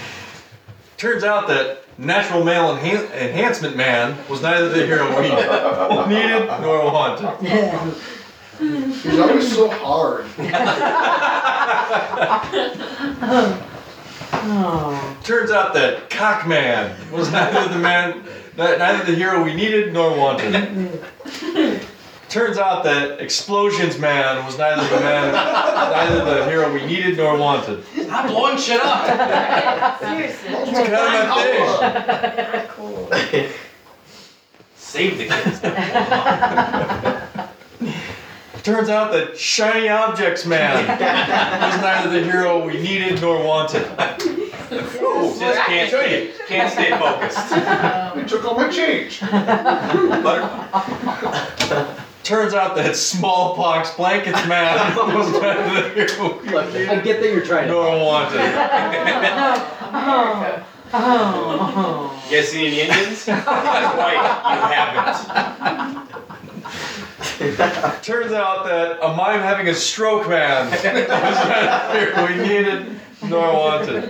Turns 1.02 1.24
out 1.24 1.48
that 1.48 1.82
natural 1.98 2.44
male 2.44 2.76
enhan- 2.76 3.10
enhancement 3.10 3.76
man 3.76 4.16
was 4.28 4.40
neither 4.40 4.68
the 4.68 4.86
hero 4.86 5.08
we 5.20 5.30
needed 6.14 6.46
nor 6.60 6.84
wanted. 6.84 7.98
He's 9.02 9.18
always 9.18 9.52
so 9.52 9.68
hard. 9.68 10.26
Oh. 14.32 15.18
Turns 15.24 15.50
out 15.50 15.74
that 15.74 16.08
cockman 16.08 16.94
was 17.10 17.32
neither 17.32 17.68
the 17.68 17.80
man, 17.80 18.22
neither 18.56 19.04
the 19.04 19.16
hero 19.16 19.42
we 19.42 19.54
needed 19.54 19.92
nor 19.92 20.16
wanted. 20.16 21.00
Turns 22.32 22.56
out 22.56 22.82
that 22.84 23.20
explosions 23.20 23.98
man 23.98 24.42
was 24.46 24.56
neither 24.56 24.82
the 24.88 25.02
man, 25.02 25.32
neither 25.32 26.24
the 26.24 26.46
hero 26.46 26.72
we 26.72 26.82
needed 26.86 27.18
nor 27.18 27.36
wanted. 27.36 27.84
Stop 27.84 28.26
blowing 28.26 28.56
shit 28.56 28.80
up. 28.82 30.00
Seriously. 30.00 30.48
It's 30.48 30.70
kind 30.70 30.94
of 30.94 31.28
my 31.28 31.44
thing. 32.56 32.68
Cool. 32.68 33.10
Save 34.76 35.18
the 35.18 35.26
kids. 35.26 35.60
Turns 38.62 38.88
out 38.88 39.12
that 39.12 39.36
shiny 39.36 39.90
objects 39.90 40.46
man 40.46 40.88
was 40.88 41.82
neither 41.82 42.18
the 42.18 42.24
hero 42.24 42.64
we 42.66 42.80
needed 42.80 43.20
nor 43.20 43.44
wanted. 43.44 43.84
Just 44.70 45.60
can't 45.66 45.90
stay, 45.90 46.30
can't 46.48 46.72
stay 46.72 46.92
focused. 46.98 47.50
They 47.50 48.24
took 48.24 48.46
all 48.46 48.56
my 48.56 48.70
change. 48.70 49.20
Turns 52.24 52.54
out 52.54 52.76
that 52.76 52.94
smallpox 52.94 53.94
blankets 53.94 54.46
man 54.46 54.94
was 54.96 55.32
neither 55.32 55.92
the 55.94 56.04
Look, 56.52 56.68
I 56.74 57.00
get 57.00 57.20
that 57.20 57.32
you're 57.32 57.44
trying 57.44 57.66
to. 57.66 57.72
nor 57.72 57.88
wanted. 58.04 58.38
America. 58.38 60.64
Oh. 60.94 62.22
You 62.30 62.36
guys 62.36 62.48
seen 62.48 62.66
any 62.66 62.80
Indians? 62.82 63.24
That's 63.24 63.46
right, 63.46 64.52
you 64.54 64.60
haven't. 67.42 68.02
Turns 68.02 68.32
out 68.32 68.64
that 68.66 68.98
a 69.02 69.08
mime 69.16 69.40
having 69.40 69.68
a 69.68 69.74
stroke 69.74 70.28
man 70.28 70.70
was 70.70 70.84
neither 70.84 71.06
the 71.92 71.98
hero 71.98 72.26
we 72.28 72.36
needed 72.46 73.00
nor 73.24 73.52
wanted. 73.52 74.02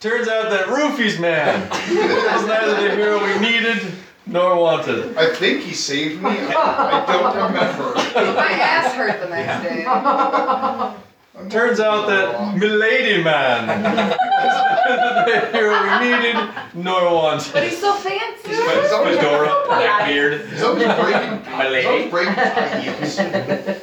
Turns 0.00 0.28
out 0.28 0.48
that 0.50 0.66
Roofies 0.68 1.18
man 1.20 1.68
was 1.68 2.46
neither 2.46 2.74
the 2.88 2.94
hero 2.94 3.22
we 3.22 3.38
needed 3.40 3.92
nor 4.26 4.56
wanted. 4.60 5.16
I 5.16 5.34
think 5.34 5.62
he 5.62 5.72
saved 5.74 6.22
me. 6.22 6.30
I, 6.30 7.04
I 7.06 7.12
don't 7.12 7.36
remember. 7.36 7.94
My 8.34 8.50
ass 8.52 8.92
hurt 8.94 9.20
the 9.20 9.28
next 9.28 9.62
day. 9.62 9.84
Turns 11.50 11.80
out 11.80 12.06
that 12.08 12.56
Milady 12.56 13.22
Man 13.22 13.66
was 13.68 14.86
neither 14.88 15.30
the 15.30 15.46
hero 15.52 15.82
we 15.82 16.10
needed 16.10 16.48
nor 16.74 17.12
wanted. 17.14 17.52
But 17.52 17.64
he's 17.64 17.78
so 17.80 17.94
fancy. 17.94 18.48
He's 18.48 18.58
always- 18.92 19.16
Fedora. 19.16 19.62
Blackbeard. 19.66 20.48
He's 20.50 20.62
always 20.62 20.84
breaking. 20.84 21.52
My 21.52 21.76
He's 21.76 21.86
always 21.86 22.10
breaking 22.10 22.34
ideas. 22.38 23.82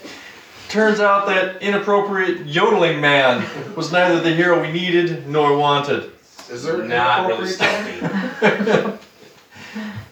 Turns 0.69 1.00
out 1.00 1.27
that 1.27 1.62
inappropriate 1.62 2.47
yodeling 2.47 3.00
man 3.00 3.45
was 3.75 3.91
neither 3.91 4.19
the 4.19 4.33
hero 4.33 4.59
we 4.59 4.71
needed 4.71 5.27
nor 5.27 5.55
wanted. 5.55 6.12
Is 6.50 6.63
there 6.63 6.81
an 6.81 6.88
Not 6.89 7.27
really 7.27 7.53
inappropriate 7.53 8.39
stumpy. 8.79 8.97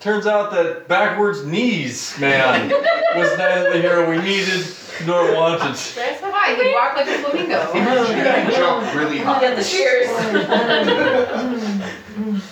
Turns 0.02 0.26
out 0.26 0.52
that 0.52 0.88
backwards 0.88 1.46
knees 1.46 2.18
man 2.20 2.70
was 3.16 3.38
neither 3.38 3.72
the 3.72 3.80
hero 3.80 4.10
we 4.10 4.18
needed 4.18 4.66
nor 5.06 5.36
wanted. 5.36 5.76
That's 5.76 6.22
Why? 6.22 6.56
He 6.56 6.74
walked 6.74 6.98
like 6.98 7.08
a 7.08 7.20
flamingo. 7.20 7.72
He 8.50 8.56
jumped 8.56 8.96
really 8.96 9.20
high. 9.20 9.40
Get 9.42 9.56
the 9.56 9.64
cheers. 9.64 10.08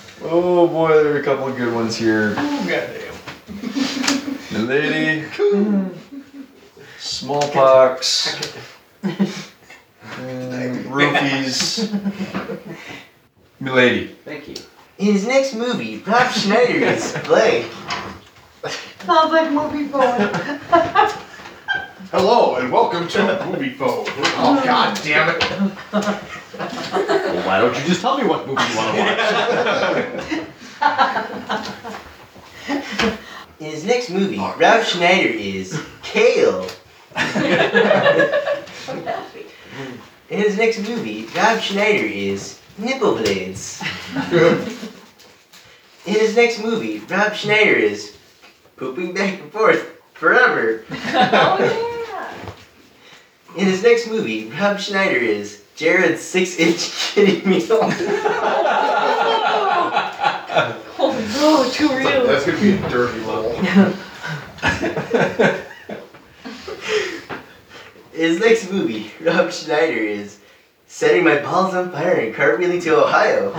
Oh 0.22 0.68
boy, 0.68 1.02
there 1.02 1.14
are 1.14 1.18
a 1.18 1.22
couple 1.22 1.48
of 1.48 1.56
good 1.56 1.74
ones 1.74 1.96
here. 1.96 2.34
Goddamn. 2.34 3.14
The 4.52 4.58
lady, 4.58 5.24
smallpox, 6.98 8.36
mm, 9.02 10.84
roofies, 10.84 11.88
Milady. 13.60 14.08
Thank 14.24 14.48
you. 14.48 14.56
In 15.00 15.06
his 15.14 15.26
next 15.26 15.54
movie, 15.54 15.96
Rob 16.06 16.30
Schneider 16.30 16.84
is 16.84 17.16
blank. 17.24 17.72
Sounds 19.06 19.32
like 19.32 19.50
movie 19.50 19.88
phone. 19.88 20.28
Hello 22.10 22.56
and 22.56 22.70
welcome 22.70 23.08
to 23.08 23.46
Movie 23.46 23.70
Phone. 23.70 24.04
Oh 24.36 24.60
god 24.62 25.00
damn 25.02 25.30
it. 25.30 25.40
Well, 25.90 27.46
why 27.46 27.60
don't 27.60 27.74
you 27.78 27.84
just 27.86 28.02
tell 28.02 28.18
me 28.18 28.24
what 28.26 28.46
movie 28.46 28.62
you 28.62 28.76
want 28.76 28.94
to 28.94 30.46
watch? 33.22 33.48
In 33.58 33.70
his 33.70 33.86
next 33.86 34.10
movie, 34.10 34.36
Rob 34.36 34.84
Schneider 34.84 35.30
is 35.30 35.82
Kale. 36.02 36.66
In 40.28 40.38
his 40.42 40.58
next 40.58 40.80
movie, 40.80 41.24
Rob 41.34 41.58
Schneider 41.58 42.04
is 42.04 42.60
Nipple 42.76 43.14
Blades. 43.16 43.82
In 46.06 46.14
his 46.14 46.34
next 46.34 46.62
movie, 46.62 46.98
Rob 47.00 47.34
Schneider 47.34 47.74
is 47.74 48.16
pooping 48.76 49.12
back 49.12 49.40
and 49.40 49.52
forth 49.52 49.98
forever. 50.14 50.84
oh 50.90 51.96
yeah. 52.08 53.60
In 53.60 53.66
his 53.66 53.82
next 53.82 54.06
movie, 54.08 54.46
Rob 54.48 54.78
Schneider 54.80 55.16
is 55.18 55.62
Jared's 55.76 56.22
six-inch 56.22 56.90
kitty 57.14 57.46
meal. 57.46 57.80
yeah. 57.88 58.36
Oh, 61.02 61.12
no, 61.34 61.70
too 61.70 61.88
real. 61.96 62.26
That's 62.26 62.44
gonna 62.44 62.60
be 62.60 62.72
a 62.72 62.88
dirty 62.90 63.20
roll. 63.20 63.52
In 68.12 68.20
his 68.20 68.38
next 68.40 68.70
movie, 68.70 69.10
Rob 69.22 69.50
Schneider 69.50 69.96
is 69.96 70.40
setting 70.86 71.24
my 71.24 71.38
balls 71.38 71.72
on 71.74 71.90
fire 71.90 72.16
and 72.16 72.34
cartwheeling 72.34 72.82
to 72.82 73.02
Ohio. 73.02 73.52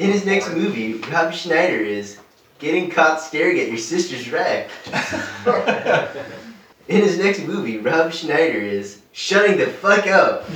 In 0.00 0.10
his 0.10 0.24
next 0.24 0.48
movie, 0.54 0.94
Rob 0.94 1.30
Schneider 1.34 1.76
is 1.76 2.16
getting 2.58 2.90
caught 2.90 3.20
staring 3.20 3.60
at 3.60 3.68
your 3.68 3.76
sister's 3.76 4.30
rack. 4.32 4.70
In 6.88 7.02
his 7.02 7.18
next 7.18 7.40
movie, 7.40 7.76
Rob 7.76 8.10
Schneider 8.10 8.60
is 8.60 9.02
shutting 9.12 9.58
the 9.58 9.66
fuck 9.66 10.06
up. 10.06 10.46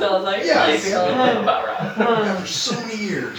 Sounds 0.00 0.24
like 0.24 0.42
Yeah. 0.46 1.42
about 1.42 1.66
Rob. 1.98 2.40
For 2.40 2.46
so 2.46 2.80
many 2.80 2.96
years. 2.96 3.38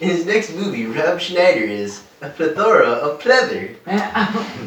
In 0.00 0.08
his 0.10 0.24
next 0.24 0.54
movie, 0.54 0.86
Rob 0.86 1.20
Schneider 1.20 1.64
is 1.64 2.04
a 2.20 2.28
plethora 2.28 2.86
of 2.90 3.20
pleather. 3.20 3.74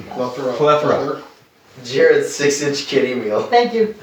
Plethora. 0.09 0.53
Plethora. 0.57 1.21
Jared's 1.85 2.35
six-inch 2.35 2.87
kitty 2.87 3.15
meal. 3.15 3.43
Thank 3.43 3.73
you. 3.73 3.95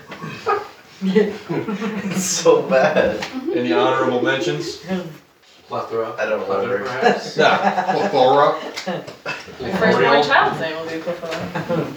It's 1.05 2.23
so 2.25 2.63
bad. 2.63 3.25
Any 3.55 3.73
honorable 3.73 4.23
mentions? 4.23 4.83
Plethora. 5.67 6.15
I 6.19 6.27
don't 6.27 6.45
Plethora, 6.45 6.79
remember. 6.79 6.85
perhaps. 7.01 7.37
Yeah. 7.37 7.93
Plethora. 7.93 8.59
My 9.61 9.73
firstborn 9.79 10.23
child's 10.23 10.61
name 10.61 10.77
will 10.79 10.89
be 10.91 10.99
Plethora. 11.03 11.93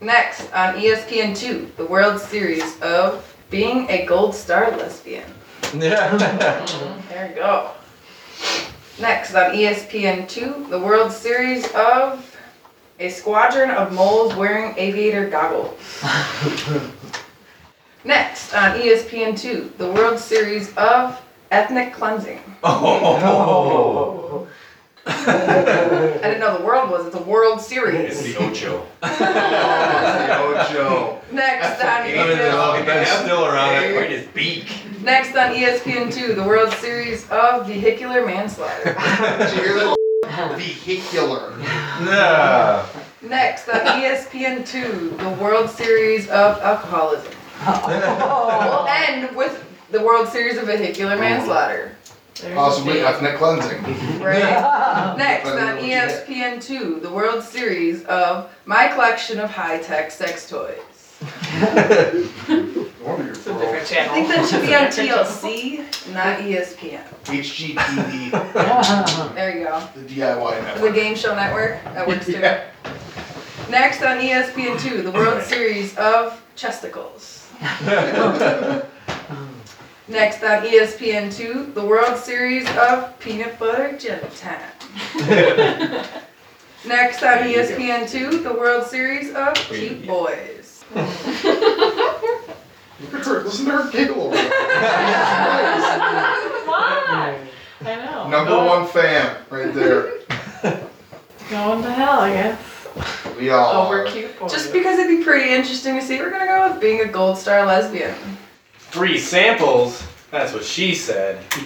Next 0.00 0.52
on 0.52 0.78
E 0.78 0.84
ESPN2, 0.84 1.76
the 1.76 1.84
World 1.86 2.20
Series 2.20 2.80
of 2.80 3.26
being 3.50 3.88
a 3.90 4.06
gold 4.06 4.34
star 4.34 4.70
lesbian. 4.76 5.28
Yeah. 5.76 6.16
There 7.08 7.28
you 7.30 7.34
go. 7.34 7.70
Next 9.00 9.34
on 9.34 9.54
E 9.54 9.64
ESPN2, 9.64 10.70
the 10.70 10.78
World 10.78 11.10
Series 11.12 11.66
of 11.72 12.26
a 13.00 13.08
squadron 13.08 13.70
of 13.70 13.92
moles 13.92 14.34
wearing 14.36 14.74
aviator 14.76 15.28
goggles. 15.28 15.78
Next 18.04 18.54
on 18.54 18.78
E 18.80 18.84
ESPN2, 18.84 19.76
the 19.76 19.90
World 19.92 20.18
Series 20.18 20.74
of 20.76 21.20
ethnic 21.50 21.92
cleansing. 21.92 22.40
Oh. 22.62 24.46
I 25.06 26.18
didn't 26.22 26.40
know 26.40 26.58
the 26.58 26.64
world 26.64 26.90
was. 26.90 27.06
It's 27.06 27.16
a 27.16 27.22
World 27.22 27.60
Series. 27.60 28.10
It's 28.12 28.20
Series. 28.20 28.36
the 28.36 28.44
Ocho. 28.44 28.86
Ojo. 29.02 29.10
Next 31.32 31.80
on 31.82 31.88
I 31.90 32.02
mean, 32.04 32.14
there's 32.14 32.54
all 32.54 32.76
still 33.24 33.46
around 33.46 33.82
it. 33.82 33.96
Right 33.96 34.10
his 34.10 34.26
beak. 34.28 34.66
Next 35.02 35.34
on 35.36 35.54
E 35.54 35.64
ESPN2, 35.64 36.36
the 36.36 36.44
World 36.44 36.72
Series 36.74 37.28
of 37.30 37.66
vehicular 37.66 38.24
manslaughter. 38.26 38.84
Did 39.38 39.52
you 39.56 39.62
hear 39.62 39.74
that? 39.74 39.96
Vehicular. 40.56 41.54
Yeah. 41.60 42.86
Next 43.22 43.68
on 43.68 43.80
E 43.80 44.04
ESPN2, 44.04 45.16
the 45.18 45.30
World 45.42 45.70
Series 45.70 46.28
of 46.28 46.58
alcoholism. 46.60 47.32
Oh. 47.62 48.76
We'll 48.86 48.86
end 48.88 49.36
with 49.36 49.62
the 49.90 50.00
World 50.02 50.28
Series 50.28 50.56
of 50.56 50.64
vehicular 50.66 51.16
manslaughter. 51.16 51.94
There's 52.40 52.54
Possibly 52.54 53.00
a 53.00 53.08
ethnic 53.08 53.36
cleansing. 53.36 53.82
Right? 54.22 55.14
Next 55.18 55.46
on 55.48 55.58
E 55.58 55.60
uh, 55.60 55.66
on 55.66 55.74
what 55.76 55.82
you 55.82 55.88
get. 55.88 56.26
ESPN2, 56.62 57.02
the 57.02 57.10
World 57.10 57.42
Series 57.44 58.02
of 58.04 58.50
my 58.64 58.88
collection 58.88 59.38
of 59.40 59.50
high-tech 59.50 60.10
sex 60.10 60.48
toys. 60.48 60.78
One 61.20 61.50
of 63.20 63.26
your 63.26 63.34
It's 63.34 63.46
a 63.46 63.52
different 63.52 63.82
I 63.82 63.84
channel. 63.84 64.14
think 64.14 64.28
that 64.28 64.48
should 64.48 64.62
be 64.62 64.74
on 64.74 64.86
TLC, 64.86 65.80
not 66.14 66.38
ESPN. 66.38 67.04
HGTV, 67.24 68.30
There 69.34 69.58
you 69.58 69.64
go. 69.64 69.82
the 69.94 70.00
DIY 70.02 70.18
network. 70.18 70.54
The 70.54 70.62
network. 70.62 70.94
Game 70.94 71.14
Show 71.16 71.34
Network. 71.34 71.82
That 71.84 72.06
works 72.08 72.24
too. 72.26 72.32
Yeah. 72.32 72.64
Next 73.68 74.02
on 74.02 74.18
E 74.20 74.30
ESPN2, 74.30 75.02
the 75.04 75.10
World 75.12 75.42
Series 75.42 75.94
of 75.98 76.40
chesticles. 76.56 77.39
Next 80.08 80.42
on 80.42 80.64
E 80.64 80.78
ESPN2, 80.78 81.74
the 81.74 81.84
World 81.84 82.16
Series 82.18 82.66
of 82.70 83.18
peanut 83.18 83.58
butter 83.58 83.98
jelly 83.98 84.28
time. 84.36 84.72
Next 86.86 87.22
on 87.22 87.46
E 87.46 87.54
ESPN2, 87.54 88.42
the 88.42 88.54
World 88.54 88.86
Series 88.86 89.34
of 89.34 89.52
cute 89.54 90.06
boys. 90.06 90.82
Listen 93.12 93.66
to 93.66 93.72
her 93.72 93.90
giggle 93.90 94.22
over 94.22 94.34
there. 94.34 94.50
Why? 96.64 97.36
I 97.82 97.94
know. 97.96 98.28
Number 98.28 98.56
one 98.56 98.86
fan, 98.88 99.36
right 99.50 99.74
there. 99.74 100.14
Going 101.50 101.82
to 101.82 101.90
hell, 101.92 102.20
I 102.20 102.32
guess. 102.32 102.69
We 103.40 103.48
all 103.48 103.86
Over 103.86 104.02
oh, 104.02 104.06
are. 104.06 104.10
cute 104.10 104.38
boys. 104.38 104.52
Just 104.52 104.70
because 104.70 104.98
it'd 104.98 105.18
be 105.18 105.24
pretty 105.24 105.50
interesting 105.50 105.94
to 105.94 106.02
see, 106.02 106.18
we're 106.18 106.30
gonna 106.30 106.44
go 106.44 106.70
with 106.70 106.78
being 106.78 107.00
a 107.00 107.06
gold 107.06 107.38
star 107.38 107.64
lesbian. 107.64 108.14
Free 108.76 109.18
samples. 109.18 110.06
That's 110.30 110.52
what 110.52 110.62
she 110.62 110.94
said. 110.94 111.38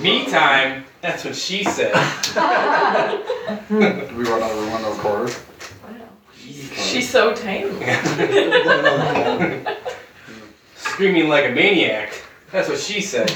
Me 0.00 0.26
time. 0.26 0.84
That's 1.00 1.24
what 1.24 1.36
she 1.36 1.62
said. 1.62 1.94
We 3.70 4.24
run 4.24 4.42
out 4.42 4.50
of 4.50 4.58
room 4.58 4.72
on 4.72 4.82
the 4.82 4.90
recorder. 4.90 5.32
She's 6.42 7.08
so 7.08 7.32
tame. 7.32 7.78
Screaming 10.76 11.28
like 11.28 11.44
a 11.44 11.54
maniac. 11.54 12.12
That's 12.50 12.68
what 12.68 12.78
she 12.78 13.00
said. 13.00 13.32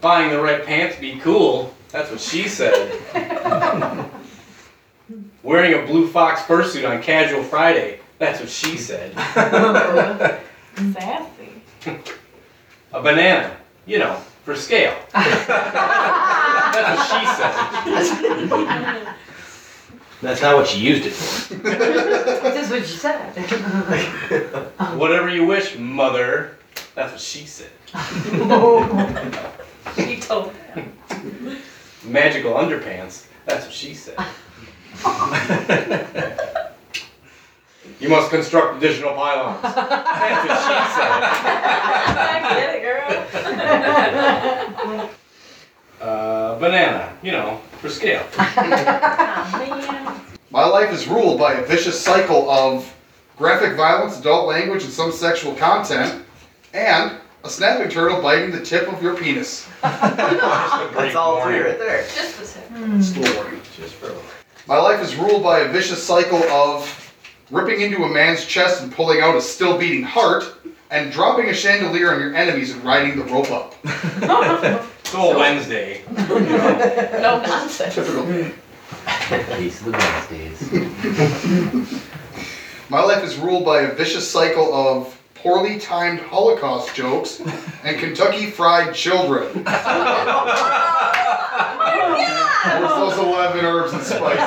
Buying 0.00 0.30
the 0.30 0.42
right 0.42 0.64
pants 0.64 0.96
be 0.98 1.18
cool. 1.20 1.74
That's 1.92 2.10
what 2.10 2.20
she 2.20 2.48
said. 2.48 2.90
Wearing 5.42 5.74
a 5.74 5.86
blue 5.86 6.08
fox 6.08 6.40
fursuit 6.42 6.88
on 6.88 7.02
casual 7.02 7.42
Friday. 7.42 8.00
That's 8.18 8.40
what 8.40 8.48
she 8.48 8.78
said. 8.78 9.12
Sassy. 10.94 11.50
A 12.92 13.02
banana. 13.02 13.56
You 13.84 13.98
know, 13.98 14.14
for 14.44 14.56
scale. 14.56 14.94
That's 15.12 15.46
That's 16.74 16.98
what 16.98 17.20
she 17.20 17.26
said. 17.36 17.52
That's 20.22 20.40
not 20.40 20.56
what 20.56 20.66
she 20.68 20.80
used 20.80 21.04
it 21.04 21.12
for. 21.12 21.54
That's 21.54 22.70
what 22.70 22.86
she 22.86 22.96
said. 22.96 23.36
Whatever 24.96 25.28
you 25.28 25.44
wish, 25.46 25.76
mother. 25.76 26.56
That's 26.94 27.12
what 27.12 27.20
she 27.20 27.44
said. 27.44 27.70
She 29.96 30.20
told 30.20 30.52
him. 30.52 30.92
Magical 32.04 32.52
underpants. 32.54 33.26
That's 33.46 33.64
what 33.64 33.72
she 33.74 33.94
said. 33.94 34.18
you 38.00 38.08
must 38.08 38.30
construct 38.30 38.78
additional 38.78 39.12
pylons. 39.14 39.62
That's 39.62 40.48
what 40.48 40.58
she 40.58 40.94
said. 40.94 41.22
I 42.18 42.54
get 42.54 42.74
it, 42.76 42.82
girl. 42.82 43.02
Uh, 46.02 46.58
banana. 46.58 47.12
You 47.22 47.30
know, 47.30 47.60
for 47.80 47.88
scale. 47.88 48.26
Oh. 48.36 50.20
My 50.50 50.64
life 50.64 50.92
is 50.92 51.06
ruled 51.06 51.38
by 51.38 51.52
a 51.54 51.64
vicious 51.64 52.00
cycle 52.00 52.50
of 52.50 52.92
graphic 53.38 53.76
violence, 53.76 54.18
adult 54.18 54.48
language, 54.48 54.82
and 54.82 54.92
some 54.92 55.12
sexual 55.12 55.54
content, 55.54 56.24
and 56.74 57.12
a 57.44 57.50
snapping 57.50 57.88
turtle 57.88 58.22
biting 58.22 58.50
the 58.50 58.64
tip 58.64 58.92
of 58.92 59.02
your 59.02 59.16
penis. 59.16 59.68
That's 59.82 61.14
all 61.14 61.42
three 61.42 61.58
right 61.58 61.78
there. 61.78 62.02
Just 62.02 62.38
the 62.38 62.46
tip. 62.46 62.68
Hmm. 62.68 62.98
Just 62.98 63.16
a 63.16 63.20
little 63.20 63.42
warning. 63.42 63.60
Just 63.76 63.94
for 63.94 64.14
My 64.68 64.78
life 64.78 65.02
is 65.02 65.16
ruled 65.16 65.42
by 65.42 65.60
a 65.60 65.72
vicious 65.72 66.02
cycle 66.02 66.42
of 66.44 66.98
ripping 67.50 67.80
into 67.80 68.04
a 68.04 68.08
man's 68.08 68.46
chest 68.46 68.82
and 68.82 68.92
pulling 68.92 69.20
out 69.20 69.36
a 69.36 69.40
still 69.40 69.78
beating 69.78 70.02
heart, 70.02 70.44
and 70.90 71.10
dropping 71.10 71.48
a 71.48 71.54
chandelier 71.54 72.12
on 72.12 72.20
your 72.20 72.34
enemies 72.34 72.72
and 72.72 72.84
riding 72.84 73.18
the 73.18 73.24
rope 73.24 73.50
up. 73.50 73.74
It's 75.12 75.18
all 75.18 75.38
Wednesday. 75.38 76.00
No 76.08 77.42
nonsense. 77.42 77.94
Typical. 77.94 78.24
Peace 79.58 79.78
of 79.80 79.86
the 79.86 79.92
Wednesdays. 79.92 80.72
My 82.88 83.02
life 83.02 83.22
is 83.22 83.36
ruled 83.36 83.66
by 83.66 83.82
a 83.82 83.94
vicious 83.94 84.30
cycle 84.30 84.72
of 84.72 85.20
poorly 85.42 85.78
timed 85.78 86.20
Holocaust 86.20 86.94
jokes 86.94 87.40
and 87.82 87.98
Kentucky 87.98 88.46
fried 88.46 88.94
children. 88.94 89.64
Where's 92.64 92.94
those 92.94 93.18
11 93.18 93.64
herbs 93.64 93.92
and 93.92 94.02
spices? 94.02 94.38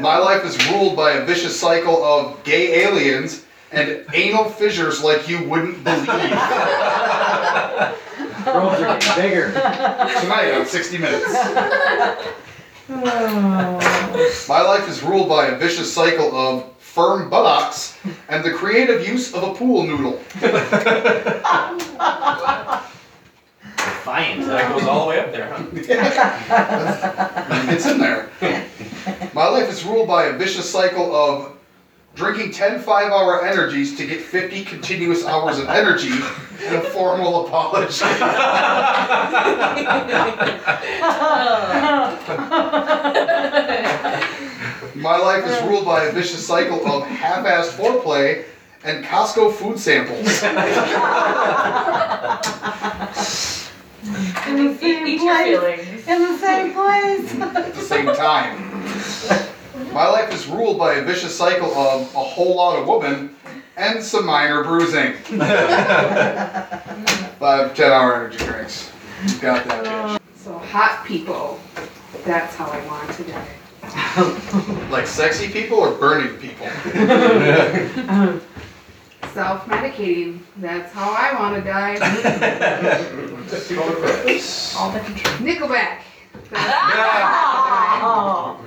My 0.00 0.18
life 0.18 0.44
is 0.44 0.70
ruled 0.70 0.94
by 0.94 1.12
a 1.12 1.24
vicious 1.24 1.58
cycle 1.58 2.04
of 2.04 2.44
gay 2.44 2.84
aliens 2.84 3.46
and 3.70 4.04
anal 4.12 4.44
fissures 4.44 5.02
like 5.02 5.26
you 5.26 5.42
wouldn't 5.48 5.82
believe. 5.82 6.06
Worlds 8.44 8.80
are 8.82 8.98
getting 8.98 9.22
bigger. 9.22 9.52
Tonight 9.52 10.52
on 10.52 10.66
60 10.66 10.98
Minutes. 10.98 11.34
Oh. 12.94 14.44
My 14.48 14.60
life 14.60 14.88
is 14.88 15.02
ruled 15.02 15.28
by 15.28 15.46
a 15.46 15.56
vicious 15.56 15.92
cycle 15.92 16.36
of 16.36 16.70
firm 16.78 17.30
buttocks 17.30 17.98
and 18.28 18.44
the 18.44 18.52
creative 18.52 19.06
use 19.06 19.32
of 19.34 19.42
a 19.42 19.54
pool 19.54 19.84
noodle. 19.84 20.20
Defiant. 23.76 24.46
That 24.46 24.68
goes 24.72 24.84
all 24.84 25.04
the 25.04 25.08
way 25.08 25.20
up 25.20 25.32
there, 25.32 25.48
huh? 25.50 25.64
It's 27.70 27.86
in 27.86 27.98
there. 27.98 28.28
My 29.32 29.48
life 29.48 29.70
is 29.70 29.84
ruled 29.84 30.06
by 30.08 30.24
a 30.26 30.32
vicious 30.36 30.68
cycle 30.68 31.14
of 31.14 31.56
drinking 32.14 32.52
10 32.52 32.80
five 32.80 33.10
hour 33.10 33.44
energies 33.44 33.96
to 33.96 34.06
get 34.06 34.20
50 34.20 34.64
continuous 34.64 35.24
hours 35.24 35.58
of 35.58 35.68
energy 35.68 36.12
and 36.64 36.76
a 36.76 36.80
formal 36.90 37.46
apology. 37.46 38.04
My 44.94 45.16
life 45.16 45.44
is 45.46 45.62
ruled 45.68 45.86
by 45.86 46.04
a 46.04 46.12
vicious 46.12 46.46
cycle 46.46 46.86
of 46.86 47.04
half 47.06 47.44
assed 47.46 47.72
foreplay 47.76 48.44
and 48.84 49.04
Costco 49.04 49.52
food 49.54 49.78
samples. 49.78 50.18
In 54.48 54.56
the 54.56 54.76
same 54.78 55.18
place. 55.18 56.08
In 56.08 56.22
the 56.22 56.38
same 56.38 56.72
place. 56.72 57.34
at 57.40 57.74
the 57.74 57.80
same 57.80 58.06
time. 58.06 58.72
My 59.90 60.06
life 60.08 60.32
is 60.32 60.46
ruled 60.46 60.78
by 60.78 60.94
a 60.94 61.02
vicious 61.02 61.36
cycle 61.36 61.72
of 61.74 62.02
a 62.14 62.18
whole 62.18 62.54
lot 62.56 62.78
of 62.78 62.86
woman 62.86 63.34
and 63.76 64.02
some 64.02 64.26
minor 64.26 64.62
bruising. 64.62 65.14
Five, 67.38 67.74
ten 67.74 67.90
hour 67.92 68.14
energy 68.14 68.38
drinks. 68.38 68.90
You 69.26 69.38
got 69.38 69.64
that 69.66 69.84
bitch. 69.84 70.20
So 70.36 70.58
hot 70.58 71.04
people. 71.06 71.58
That's 72.24 72.54
how 72.56 72.66
I 72.66 72.86
want 72.86 73.10
to 73.12 73.24
die. 73.24 73.48
Like 74.90 75.06
sexy 75.06 75.48
people 75.48 75.78
or 75.78 75.92
burning 75.92 76.36
people? 76.38 76.66
Self-medicating. 79.32 80.40
That's 80.58 80.92
how 80.92 81.10
I 81.10 81.32
want 81.40 81.56
to 81.56 81.62
die. 81.62 81.94
All 84.78 84.90
the. 84.92 85.00
Nickelback. 85.40 86.02
That's 86.50 86.82
Oh. 88.04 88.58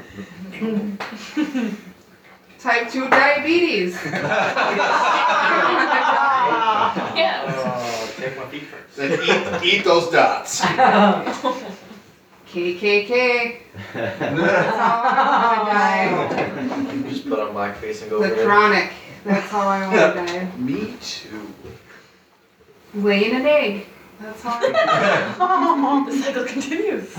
Type 2.59 2.89
2 2.89 3.09
diabetes. 3.09 3.97
Yes. 7.15 7.45
Oh, 7.47 8.13
take 8.17 8.37
my 8.37 8.45
feet 8.47 8.63
first. 8.63 8.95
Then 8.97 9.63
eat, 9.63 9.73
eat 9.73 9.83
those 9.85 10.09
dots. 10.11 10.61
KKK. 12.51 13.57
That's 13.93 14.77
how 14.77 15.65
I 15.67 16.13
want 16.13 16.31
to 17.03 17.09
Just 17.09 17.27
put 17.27 17.39
on 17.39 17.53
blackface 17.53 18.01
and 18.01 18.09
go 18.09 18.19
die. 18.19 18.25
over 18.25 18.29
The 18.29 18.35
there. 18.35 18.45
chronic. 18.45 18.91
That's 19.23 19.47
how 19.49 19.67
I 19.67 19.87
want 19.87 20.27
to 20.29 20.33
die. 20.33 20.47
Me 20.57 20.95
too. 21.01 21.53
Laying 22.93 23.35
an 23.35 23.45
egg. 23.45 23.85
That's 24.19 24.41
how 24.41 24.59
I 24.61 26.05
The 26.09 26.17
cycle 26.17 26.45
continues. 26.45 27.13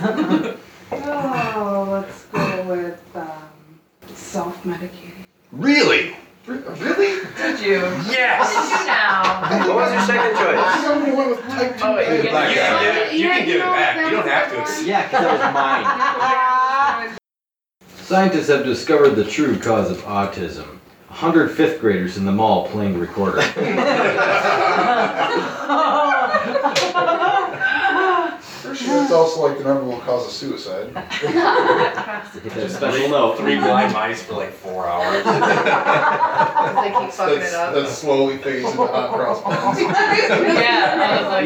Oh, 0.92 1.88
let's 1.90 2.25
go 2.27 2.64
with 2.68 3.01
um, 3.16 3.49
self-medicating. 4.14 5.27
Really? 5.53 6.16
Re- 6.46 6.59
Really? 6.59 7.25
Did 7.37 7.61
you? 7.61 7.81
What 7.81 8.07
Yes! 8.07 8.46
did 8.55 8.81
you 8.81 8.87
now? 8.87 9.66
What 9.66 9.75
was 9.77 9.92
your 9.92 10.01
second 10.03 10.37
I 10.37 10.38
choice? 10.77 10.85
only 10.90 11.11
went 11.16 11.31
with 11.31 11.40
type 11.49 11.77
2 11.77 11.85
Oh, 11.85 11.94
wait, 11.96 12.07
you 12.25 12.31
diabetes. 12.31 12.57
You 12.57 12.62
can 12.62 12.81
give 12.85 12.96
it, 12.96 13.12
you 13.14 13.18
Yeah, 13.27 13.38
can 13.38 13.40
you 13.40 13.53
give 13.53 13.57
it 13.57 13.64
know, 13.64 13.72
back. 13.72 13.96
You 13.96 14.11
don't 14.11 14.29
have 14.29 14.51
to. 14.53 14.57
one. 14.61 14.87
Yeah, 14.87 15.03
because 15.09 15.22
that 15.25 15.33
was 17.01 17.09
mine. 17.09 17.18
Scientists 18.05 18.46
have 18.49 18.64
discovered 18.64 19.11
the 19.16 19.25
true 19.25 19.59
cause 19.59 19.90
of 19.90 19.99
autism. 20.05 20.66
100 21.09 21.49
fifth 21.51 21.81
graders 21.81 22.16
in 22.16 22.25
the 22.25 22.31
mall 22.33 22.68
playing 22.68 22.92
the 22.92 22.99
recorder. 23.01 23.42
Pretty 28.62 28.85
sure 28.85 29.03
it's 29.03 29.12
also 29.37 29.49
like 29.49 29.59
the 29.59 29.64
number 29.64 29.85
one 29.85 30.01
cause 30.01 30.25
of 30.27 30.33
suicide. 30.33 30.87
Hit 31.11 32.53
that 32.55 32.70
special 32.70 33.09
note. 33.09 33.37
Three 33.38 33.57
blind 33.57 33.92
mice 33.92 34.22
for 34.22 34.35
like 34.35 34.53
four 34.53 34.87
hours. 34.87 35.25
They 36.77 36.90
keep 36.92 37.11
fucking 37.11 37.38
That's, 37.38 37.53
it 37.53 37.55
up. 37.55 37.72
that's 37.75 37.99
slowly 37.99 38.37
fades 38.38 38.68
into 38.70 38.87
hot 38.87 39.11
cross 39.12 39.40
buns. 39.42 39.79
Yeah, 39.81 40.99
I 41.01 41.03
was 41.22 41.31
like, 41.31 41.44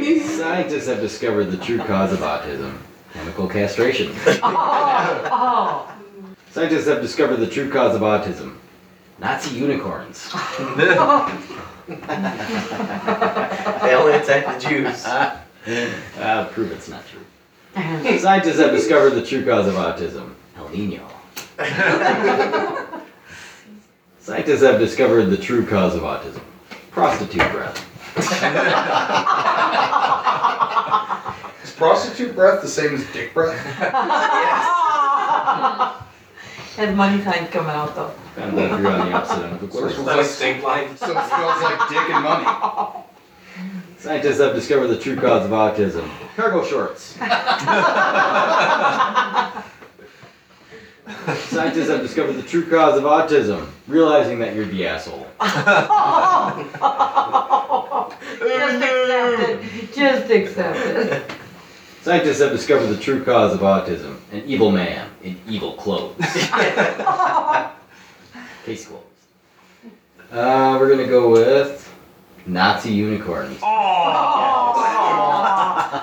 B-A-G. 0.00 0.20
Scientists 0.20 0.86
have 0.86 1.00
discovered 1.00 1.46
the 1.46 1.56
true 1.56 1.78
cause 1.78 2.12
of 2.12 2.20
autism. 2.20 2.76
Chemical 3.12 3.48
castration. 3.48 4.12
Oh, 4.26 5.28
oh. 5.32 5.88
Scientists 6.50 6.86
have 6.86 7.00
discovered 7.00 7.38
the 7.38 7.46
true 7.46 7.70
cause 7.70 7.94
of 7.96 8.02
autism. 8.02 8.56
Nazi 9.18 9.56
unicorns. 9.58 10.30
They 10.76 10.88
only 13.94 14.12
attack 14.12 14.46
the 14.46 14.58
Jews. 14.68 15.06
Ah, 15.66 16.48
prove 16.52 16.72
it's 16.72 16.88
not 16.88 17.02
true. 17.08 17.20
Scientists 18.18 18.58
have 18.58 18.72
discovered 18.72 19.10
the 19.10 19.24
true 19.24 19.44
cause 19.44 19.66
of 19.66 19.74
autism. 19.74 20.34
El 20.56 20.68
Nino. 20.70 21.06
Scientists 24.20 24.62
have 24.62 24.78
discovered 24.78 25.24
the 25.26 25.36
true 25.36 25.66
cause 25.66 25.94
of 25.94 26.02
autism. 26.02 26.40
Prostitute 26.90 27.50
breath. 27.52 27.88
Is 31.64 31.70
prostitute 31.72 32.34
breath 32.34 32.60
the 32.62 32.68
same 32.68 32.94
as 32.94 33.04
dick 33.12 33.32
breath? 33.32 33.58
Has 36.76 36.94
money 36.96 37.22
signs 37.22 37.48
coming 37.50 37.70
out 37.70 37.94
though. 37.94 38.12
Kind 38.36 38.58
of 38.58 38.72
if 38.72 38.80
you're 38.80 38.90
on 38.90 39.06
the 39.08 39.12
opposite 39.14 39.44
end 39.44 39.54
of 39.54 39.60
the 39.60 39.70
So 39.72 39.78
it 39.78 39.82
course. 39.82 39.94
smells 39.94 39.98
Is 39.98 40.04
that 40.06 40.18
a 40.18 40.24
stink 40.24 40.62
line? 40.64 40.96
so 40.96 41.06
it 41.06 41.26
smells 41.28 41.62
like 41.62 41.88
dick 41.88 42.10
and 42.10 42.24
money. 42.24 42.44
Scientists 44.02 44.40
have 44.40 44.52
discovered 44.52 44.88
the 44.88 44.98
true 44.98 45.14
cause 45.14 45.44
of 45.44 45.52
autism. 45.52 46.10
Cargo 46.34 46.64
shorts. 46.64 47.12
Scientists 51.50 51.88
have 51.88 52.02
discovered 52.02 52.32
the 52.32 52.42
true 52.42 52.68
cause 52.68 52.98
of 52.98 53.04
autism. 53.04 53.68
Realizing 53.86 54.40
that 54.40 54.56
you're 54.56 54.64
the 54.64 54.88
asshole. 54.88 55.28
just 58.40 58.82
accept 58.82 59.48
it. 59.48 59.94
Just 59.94 60.30
accept 60.32 60.78
it. 60.80 61.22
Scientists 62.02 62.40
have 62.40 62.50
discovered 62.50 62.88
the 62.88 63.00
true 63.00 63.24
cause 63.24 63.54
of 63.54 63.60
autism 63.60 64.16
an 64.32 64.42
evil 64.46 64.72
man 64.72 65.08
in 65.22 65.38
evil 65.46 65.74
clothes. 65.74 66.18
Case 68.64 68.84
closed. 68.84 69.04
Uh, 70.32 70.76
we're 70.80 70.90
gonna 70.90 71.06
go 71.06 71.30
with 71.30 71.81
Nazi 72.46 72.90
unicorns. 72.92 73.58
Oh, 73.62 74.72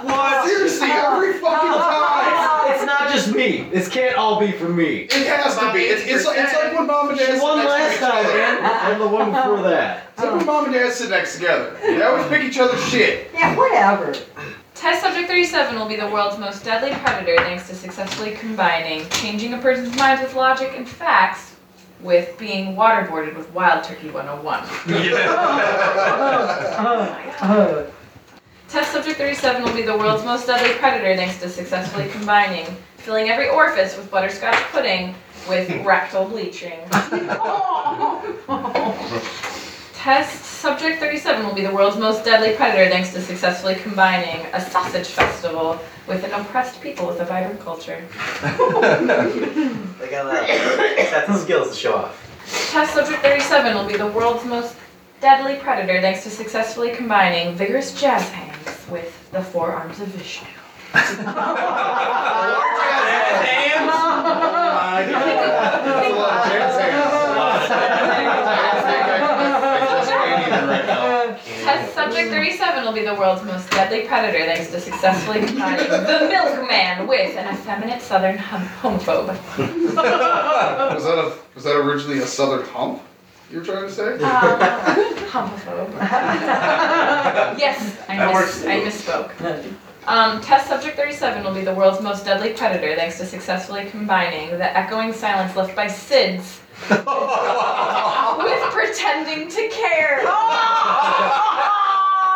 what? 0.04 0.48
Seriously, 0.48 0.88
every 0.90 1.34
fucking 1.34 1.70
time. 1.70 2.74
It's 2.74 2.86
not 2.86 3.12
just 3.12 3.34
me. 3.34 3.70
This 3.72 3.90
can't 3.90 4.16
all 4.18 4.40
be 4.40 4.52
for 4.54 4.70
me. 4.70 5.02
It 5.04 5.28
has 5.28 5.58
to 5.58 5.74
be. 5.74 5.80
It's, 5.80 6.04
it's, 6.06 6.26
like, 6.26 6.38
it's 6.38 6.54
like 6.54 6.74
when 6.78 6.88
mom 6.88 7.10
and 7.10 7.18
dad 7.18 7.26
She 7.26 7.32
sit 7.34 7.42
won 7.42 7.58
next 7.58 7.68
to 7.68 7.72
last 7.72 8.00
time, 8.00 8.26
other. 8.26 8.38
man. 8.38 8.92
And 8.94 9.02
the 9.02 9.08
one 9.08 9.32
before 9.32 9.62
that. 9.64 10.08
It's 10.14 10.24
like 10.24 10.36
when 10.36 10.46
mom 10.46 10.66
and 10.66 10.74
dad 10.74 10.94
sit 10.94 11.10
next 11.10 11.36
together. 11.36 11.78
They 11.82 12.02
always 12.02 12.28
pick 12.28 12.44
each 12.44 12.58
other's 12.60 12.84
shit. 12.90 13.30
Yeah, 13.34 13.56
whatever. 13.58 14.14
Test 14.76 15.02
subject 15.02 15.28
37 15.28 15.78
will 15.78 15.88
be 15.90 15.98
the 15.98 16.08
world's 16.08 16.38
most 16.38 16.64
deadly 16.64 16.92
predator 17.04 17.36
thanks 17.44 17.68
to 17.68 17.76
successfully 17.76 18.32
combining 18.32 19.08
changing 19.10 19.54
a 19.54 19.58
person's 19.58 19.94
mind 19.98 20.22
with 20.22 20.34
logic 20.36 20.72
and 20.78 20.88
facts 20.88 21.49
with 22.02 22.38
being 22.38 22.76
waterboarded 22.76 23.36
with 23.36 23.52
Wild 23.54 23.84
Turkey 23.84 24.10
101. 24.10 24.64
Uh, 27.42 27.86
Test 28.70 28.92
subject 28.92 29.18
37 29.18 29.64
will 29.64 29.74
be 29.74 29.82
the 29.82 29.98
world's 29.98 30.24
most 30.24 30.46
deadly 30.46 30.74
predator 30.78 31.16
thanks 31.16 31.40
to 31.40 31.50
successfully 31.50 32.08
combining 32.10 32.66
filling 32.98 33.30
every 33.30 33.50
orifice 33.50 33.98
with 33.98 34.12
butterscotch 34.12 34.56
pudding 34.72 35.16
with 35.48 35.70
rectal 35.84 36.26
bleaching. 36.26 36.80
Test 40.00 40.46
subject 40.46 41.02
37 41.02 41.46
will 41.46 41.54
be 41.54 41.62
the 41.62 41.74
world's 41.74 41.98
most 41.98 42.24
deadly 42.24 42.56
predator 42.56 42.90
thanks 42.90 43.12
to 43.12 43.22
successfully 43.22 43.76
combining 43.76 44.46
a 44.54 44.62
sausage 44.62 45.08
festival 45.08 45.78
with 46.08 46.24
an 46.24 46.32
oppressed 46.32 46.80
people 46.80 47.06
with 47.06 47.20
a 47.20 47.26
vibrant 47.26 47.60
culture. 47.60 48.02
They 50.00 50.08
got 50.10 50.32
that. 50.32 51.10
Sets 51.10 51.28
of 51.28 51.36
skills 51.36 51.72
to 51.72 51.76
show 51.76 51.96
off. 51.96 52.16
Test 52.72 52.94
subject 52.94 53.22
37 53.22 53.76
will 53.76 53.86
be 53.86 53.98
the 53.98 54.08
world's 54.08 54.46
most 54.46 54.78
deadly 55.20 55.58
predator 55.58 56.00
thanks 56.00 56.24
to 56.24 56.30
successfully 56.30 56.92
combining 56.92 57.54
vigorous 57.58 57.94
jazz 58.00 58.30
hands 58.30 58.90
with 58.90 59.30
the 59.32 59.42
forearms 59.42 60.00
of 60.00 60.08
Vishnu. 60.08 60.48
That's 60.94 61.12
a 61.18 61.24
lot 66.16 66.46
of 66.46 66.52
jazz 66.54 66.80
hands. 66.80 67.10
Test 70.86 71.94
subject 71.94 72.30
37 72.30 72.84
will 72.84 72.94
be 72.94 73.04
the 73.04 73.16
world's 73.16 73.44
most 73.44 73.70
deadly 73.72 74.08
predator 74.08 74.46
thanks 74.46 74.72
to 74.72 74.80
successfully 74.80 75.46
combining 75.46 75.88
the 75.90 76.28
milkman 76.30 77.08
with 77.08 77.36
an 77.38 77.54
effeminate 77.54 78.02
southern 78.02 78.38
hum- 78.38 78.68
homophobe. 78.82 79.36
Was 80.96 81.04
that 81.04 81.18
a 81.18 81.34
was 81.56 81.64
that 81.64 81.76
originally 81.76 82.20
a 82.20 82.26
southern 82.26 82.66
hump? 82.68 83.02
You 83.52 83.60
were 83.60 83.66
trying 83.66 83.88
to 83.88 83.92
say? 83.92 84.18
Uh, 84.22 84.96
homophobe. 85.32 85.92
yes, 87.60 87.98
I, 88.08 88.16
That 88.18 88.28
mis- 88.28 88.36
works. 88.36 88.66
I 88.66 88.80
misspoke. 88.80 89.74
Um, 90.08 90.42
test 90.42 90.68
subject 90.68 90.96
37 90.98 91.44
will 91.44 91.54
be 91.54 91.62
the 91.64 91.74
world's 91.74 92.02
most 92.02 92.26
deadly 92.26 92.54
predator 92.54 92.96
thanks 92.96 93.18
to 93.18 93.26
successfully 93.26 93.86
combining 93.90 94.52
the 94.52 94.78
echoing 94.78 95.14
silence 95.14 95.56
left 95.56 95.76
by 95.76 95.88
SIDS 95.88 96.60
with 98.44 98.62
pretending 98.72 99.50
to 99.50 99.70
care. 99.70 100.22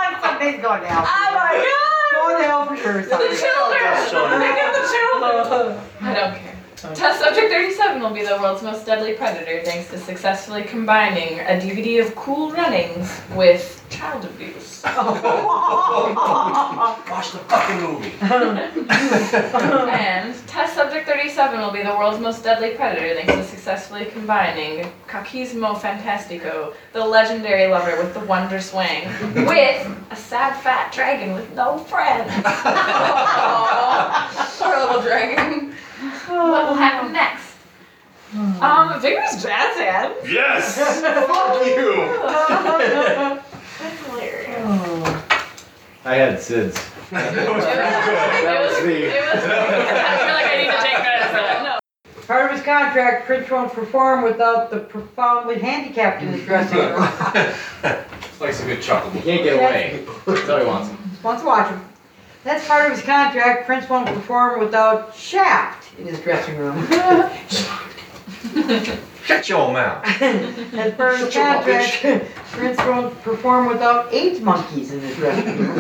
Oh, 0.06 0.20
something's 0.22 0.62
going 0.62 0.84
down. 0.84 1.06
Oh 1.06 1.32
my 1.34 1.54
god! 1.64 2.22
Going 2.22 2.42
down 2.42 2.68
for 2.68 2.76
sure. 2.76 3.02
The 3.02 3.10
something. 3.10 3.38
children! 3.38 4.42
Think 4.42 4.58
of 4.64 4.72
the 4.76 4.84
children! 4.92 5.80
I 6.02 6.14
don't 6.14 6.36
care. 6.36 6.54
Test 6.96 7.22
subject 7.22 7.50
37 7.50 8.02
will 8.02 8.10
be 8.10 8.24
the 8.24 8.38
world's 8.42 8.62
most 8.62 8.86
deadly 8.86 9.14
predator 9.14 9.64
thanks 9.64 9.90
to 9.90 9.98
successfully 9.98 10.64
combining 10.64 11.40
a 11.40 11.60
DVD 11.60 12.06
of 12.06 12.14
Cool 12.16 12.52
Runnings 12.52 13.22
with 13.36 13.83
child 13.94 14.26
abuse. 14.26 14.82
Watch 14.94 14.98
the 17.32 17.38
fucking 17.48 17.80
movie. 17.82 18.12
and 18.22 18.74
test 20.48 20.74
subject 20.74 21.08
37 21.08 21.60
will 21.60 21.72
be 21.72 21.84
the 21.84 21.90
world's 21.90 22.20
most 22.20 22.44
deadly 22.44 22.72
predator 22.72 23.14
thanks 23.16 23.34
to 23.34 23.44
successfully 23.44 24.06
combining 24.06 24.92
Kakismo 25.08 25.76
Fantastico, 25.76 26.74
the 26.92 27.06
legendary 27.06 27.68
lover 27.68 27.96
with 28.02 28.16
the 28.16 28.22
wonder 28.22 28.60
swing, 28.60 29.06
with 29.46 29.88
a 30.10 30.16
sad 30.16 30.60
fat 30.62 30.92
dragon 30.92 31.34
with 31.34 31.54
no 31.54 31.78
friends. 31.78 32.32
Aww. 32.32 32.50
Poor 34.64 34.80
little 34.80 35.02
dragon. 35.04 35.76
what 36.28 36.68
will 36.68 36.76
happen 36.76 37.14
next? 37.14 37.52
Um, 38.60 39.00
vigorous 39.00 39.44
jazz 39.44 39.78
hands. 39.78 40.16
Yes! 40.28 40.80
Fuck 40.80 41.64
you! 41.68 42.10
That's 43.84 44.06
hilarious. 44.06 44.56
Oh. 44.60 45.26
I 46.06 46.16
had 46.16 46.40
SIDS. 46.40 46.90
That 47.14 47.54
was 47.54 47.64
That 47.66 48.62
was 48.62 48.88
me. 48.88 48.94
It 49.04 49.22
was, 49.22 49.44
I 49.44 50.18
feel 50.18 50.34
like 50.34 50.48
I 50.48 50.58
need 50.58 50.72
to 50.72 50.82
take 50.82 50.96
credit 50.96 51.28
for 51.28 51.36
that. 51.36 51.80
No. 52.16 52.24
Part 52.26 52.46
of 52.46 52.58
his 52.58 52.66
contract, 52.66 53.26
Prince 53.26 53.50
won't 53.52 53.74
perform 53.74 54.24
without 54.24 54.72
the 54.72 54.80
profoundly 54.80 55.60
handicapped 55.60 56.24
in 56.24 56.30
his 56.30 56.44
dressing 56.46 56.78
room. 56.80 56.96
Likes 58.40 58.62
a 58.62 58.66
good 58.66 58.82
chuckle. 58.82 59.12
He 59.12 59.20
can't 59.20 59.44
get 59.44 59.58
away. 59.58 60.06
That's 60.26 60.50
all 60.50 60.60
he 60.60 60.66
wants. 60.66 60.90
Wants 61.22 61.42
to 61.42 61.48
watch 61.48 61.70
him. 61.70 61.86
That's 62.44 62.66
part 62.68 62.90
of 62.90 62.98
his 62.98 63.06
contract. 63.06 63.66
Prince 63.66 63.88
won't 63.90 64.08
perform 64.08 64.60
without 64.60 65.14
Shaft 65.16 66.00
in 66.00 66.08
his 66.08 66.20
dressing 66.22 66.58
room. 66.58 66.88
Shut 69.24 69.48
your 69.48 69.72
mouth. 69.72 70.06
As 70.22 70.94
part 70.96 71.14
of 71.14 71.20
his 71.22 71.34
contract, 71.34 72.02
Prince 72.52 72.78
won't 72.80 73.22
perform 73.22 73.68
without 73.68 74.14
eight 74.14 74.42
monkeys 74.42 74.92
in 74.92 75.00
his 75.00 75.16
dressing 75.16 75.58
room. 75.60 75.78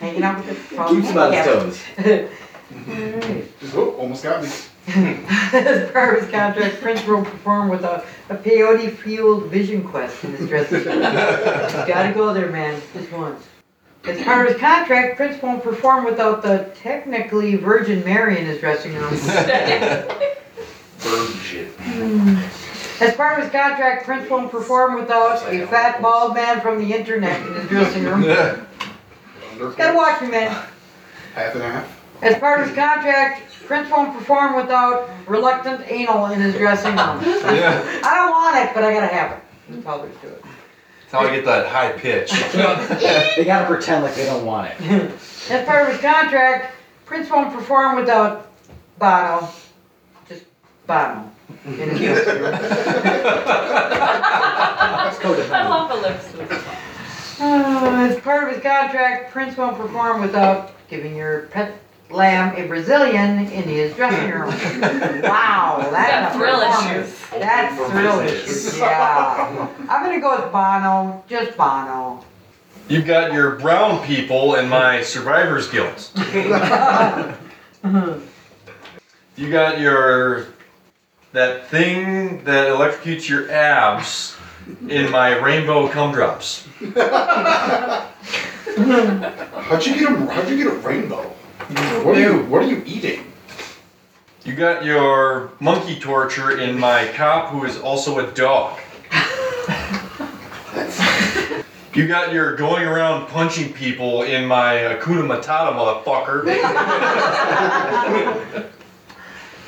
Hanging 0.00 0.22
out 0.22 0.38
with 0.38 0.48
the 0.48 0.54
profoundly 0.54 1.02
Keeps 1.02 1.10
him 1.10 1.18
on 1.18 1.32
his 1.32 1.44
toes. 1.44 1.80
Just, 3.60 3.74
oh, 3.76 3.90
almost 3.98 4.22
got 4.22 4.42
me. 4.42 4.48
As 4.86 5.90
part 5.92 6.16
of 6.16 6.22
his 6.22 6.30
contract, 6.30 6.80
Prince 6.80 7.06
won't 7.06 7.26
perform 7.26 7.68
without 7.68 8.04
a 8.30 8.34
peyote-fueled 8.34 9.44
vision 9.46 9.84
quest 9.84 10.24
in 10.24 10.32
his 10.32 10.48
dressing 10.48 10.84
room. 10.84 11.00
Gotta 11.00 12.12
go 12.14 12.32
there, 12.32 12.50
man, 12.50 12.80
just 12.94 13.12
once. 13.12 13.46
As 14.04 14.22
part 14.22 14.46
of 14.46 14.52
his 14.52 14.60
contract, 14.60 15.16
Prince 15.16 15.42
won't 15.42 15.62
perform 15.62 16.04
without 16.04 16.42
the 16.42 16.70
technically 16.74 17.56
Virgin 17.56 18.04
Mary 18.04 18.38
in 18.38 18.46
his 18.46 18.58
dressing 18.60 18.94
room. 18.94 19.14
Virgin. 21.04 22.38
As 23.00 23.14
part 23.16 23.38
of 23.38 23.44
his 23.44 23.52
contract, 23.52 24.04
Prince 24.06 24.28
won't 24.30 24.50
perform 24.50 24.94
without 24.98 25.42
a 25.52 25.66
fat 25.66 26.00
bald 26.00 26.34
man 26.34 26.60
from 26.60 26.78
the 26.78 26.94
internet 26.94 27.44
in 27.46 27.54
his 27.54 27.68
dressing 27.68 28.04
room. 28.04 28.22
Gotta 28.22 29.96
watch 29.96 30.20
me, 30.22 30.28
man. 30.28 30.50
Half 31.34 31.54
and 31.54 31.62
half. 31.62 32.00
As 32.22 32.38
part 32.38 32.60
of 32.60 32.68
his 32.68 32.74
contract, 32.76 33.42
Prince 33.66 33.90
won't 33.90 34.16
perform 34.16 34.56
without 34.56 35.10
reluctant 35.26 35.82
anal 35.90 36.26
in 36.26 36.40
his 36.40 36.54
dressing 36.54 36.90
room. 36.96 37.20
yeah. 37.24 38.00
I 38.04 38.14
don't 38.14 38.30
want 38.30 38.56
it, 38.56 38.74
but 38.74 38.84
I 38.84 38.92
gotta 38.92 39.06
have 39.06 39.32
it. 39.32 39.38
That's 39.68 39.84
how 39.84 39.98
there's 39.98 40.16
to 40.20 40.28
it. 40.28 40.42
That's 40.42 41.12
how 41.12 41.20
I 41.20 41.34
get 41.34 41.44
that 41.44 41.66
high 41.66 41.92
pitch. 41.92 42.30
They 43.36 43.44
gotta 43.44 43.66
pretend 43.66 44.04
like 44.04 44.14
they 44.14 44.24
don't 44.26 44.46
want 44.46 44.70
it. 44.70 45.10
As 45.50 45.66
part 45.66 45.82
of 45.86 45.92
his 45.92 46.00
contract, 46.00 46.74
Prince 47.04 47.28
won't 47.30 47.52
perform 47.52 47.96
without 47.96 48.50
Bono. 48.98 49.48
Just 50.86 50.86
Bono. 50.86 51.30
In 51.66 51.90
his 51.90 51.98
dressing 52.24 52.42
room. 52.42 52.54
I 55.52 55.66
love 55.68 55.88
the 55.88 55.96
lips. 55.96 56.26
Uh, 57.40 58.08
as 58.10 58.20
part 58.20 58.44
of 58.44 58.54
his 58.54 58.62
contract, 58.62 59.32
Prince 59.32 59.56
won't 59.56 59.76
perform 59.76 60.20
without 60.20 60.72
giving 60.88 61.16
your 61.16 61.42
pet 61.52 61.72
lamb 62.10 62.54
a 62.56 62.66
Brazilian 62.68 63.38
in 63.38 63.64
his 63.64 63.94
dressing 63.96 64.30
room. 64.30 64.48
wow, 65.22 65.78
Got 65.80 65.90
that's 65.90 66.34
a 66.34 66.38
thrill 66.38 66.60
performance. 66.60 67.08
issues. 67.08 67.30
That's 67.30 67.76
for 67.76 67.88
thrill 67.90 68.20
issues. 68.20 68.78
Yeah. 68.84 69.68
I'm 69.88 70.04
gonna 70.04 70.20
go 70.20 70.42
with 70.42 70.52
Bono. 70.52 71.24
Just 71.28 71.56
Bono. 71.56 72.22
You've 72.88 73.06
got 73.06 73.32
your 73.32 73.52
brown 73.56 74.04
people 74.06 74.56
and 74.56 74.68
my 74.68 75.02
survivors 75.02 75.68
guild. 75.68 76.10
You 79.36 79.50
got 79.50 79.80
your 79.80 80.46
that 81.34 81.66
thing 81.66 82.42
that 82.44 82.68
electrocutes 82.68 83.28
your 83.28 83.50
abs 83.50 84.36
in 84.88 85.10
my 85.10 85.36
rainbow 85.36 85.88
cum 85.88 86.12
drops. 86.12 86.64
How'd 86.78 88.06
you 89.84 89.94
get 89.94 90.12
a 90.12 90.16
How'd 90.30 90.48
you 90.48 90.56
get 90.56 90.68
a 90.68 90.76
rainbow? 90.76 91.22
What 92.04 92.16
are 92.16 92.20
you 92.20 92.44
What 92.44 92.62
are 92.62 92.68
you 92.68 92.84
eating? 92.86 93.32
You 94.44 94.54
got 94.54 94.84
your 94.84 95.50
monkey 95.58 95.98
torture 95.98 96.60
in 96.60 96.78
my 96.78 97.08
cop 97.16 97.48
who 97.50 97.64
is 97.64 97.78
also 97.78 98.20
a 98.20 98.30
dog. 98.32 98.78
You 101.94 102.06
got 102.08 102.32
your 102.32 102.54
going 102.56 102.84
around 102.84 103.26
punching 103.28 103.72
people 103.72 104.22
in 104.22 104.46
my 104.46 104.74
Hakuna 104.74 105.26
Matata, 105.26 105.72
motherfucker. 106.04 106.44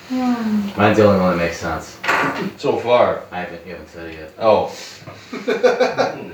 Hmm. 0.08 0.68
Mine's 0.76 0.98
the 0.98 1.04
only 1.04 1.20
one 1.20 1.36
that 1.36 1.44
makes 1.44 1.58
sense. 1.58 1.98
so 2.56 2.78
far. 2.78 3.24
I 3.32 3.40
haven't, 3.40 3.66
you 3.66 3.72
haven't 3.72 3.88
said 3.88 4.08
it 4.08 4.14
yet. 4.14 4.32
Oh. 4.38 4.72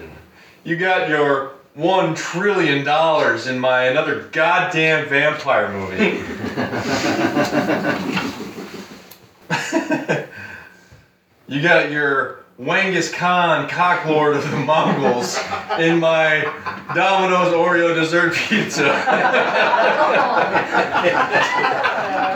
you 0.65 0.77
got 0.77 1.09
your 1.09 1.55
one 1.75 2.15
trillion 2.15 2.85
dollars 2.85 3.47
in 3.47 3.59
my 3.59 3.85
another 3.85 4.25
goddamn 4.33 5.09
vampire 5.09 5.73
movie. 5.73 6.19
you 11.49 11.63
got 11.63 11.91
your 11.91 12.45
Genghis 12.63 13.11
Khan, 13.13 13.67
cocklord 13.69 14.37
of 14.37 14.51
the 14.51 14.59
Mongols, 14.59 15.39
in 15.79 15.99
my 15.99 16.43
Domino's 16.95 17.55
Oreo 17.55 17.95
dessert 17.95 18.35
pizza. 18.35 18.93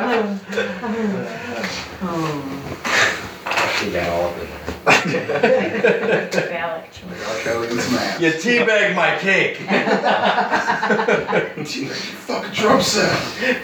She 0.07 0.13
got 3.91 4.09
all 4.09 4.31
of 4.31 4.39
it. 4.39 4.49
Phallic 6.33 6.93
choice. 6.93 7.43
Kelly's 7.43 7.91
man. 7.91 8.23
you 8.23 8.31
teabag 8.31 8.95
my 8.95 9.19
cake. 9.19 9.57
Fucking 11.67 12.53
Trump 12.53 12.83
said. 12.83 13.59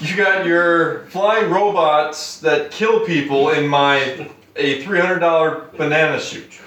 You 0.00 0.16
got 0.16 0.46
your 0.46 1.04
flying 1.08 1.50
robots 1.50 2.40
that 2.40 2.70
kill 2.70 3.00
people 3.04 3.50
in 3.50 3.68
my 3.68 4.30
a 4.56 4.82
three 4.82 4.98
hundred 4.98 5.18
dollar 5.18 5.68
banana 5.76 6.18
suit. 6.18 6.58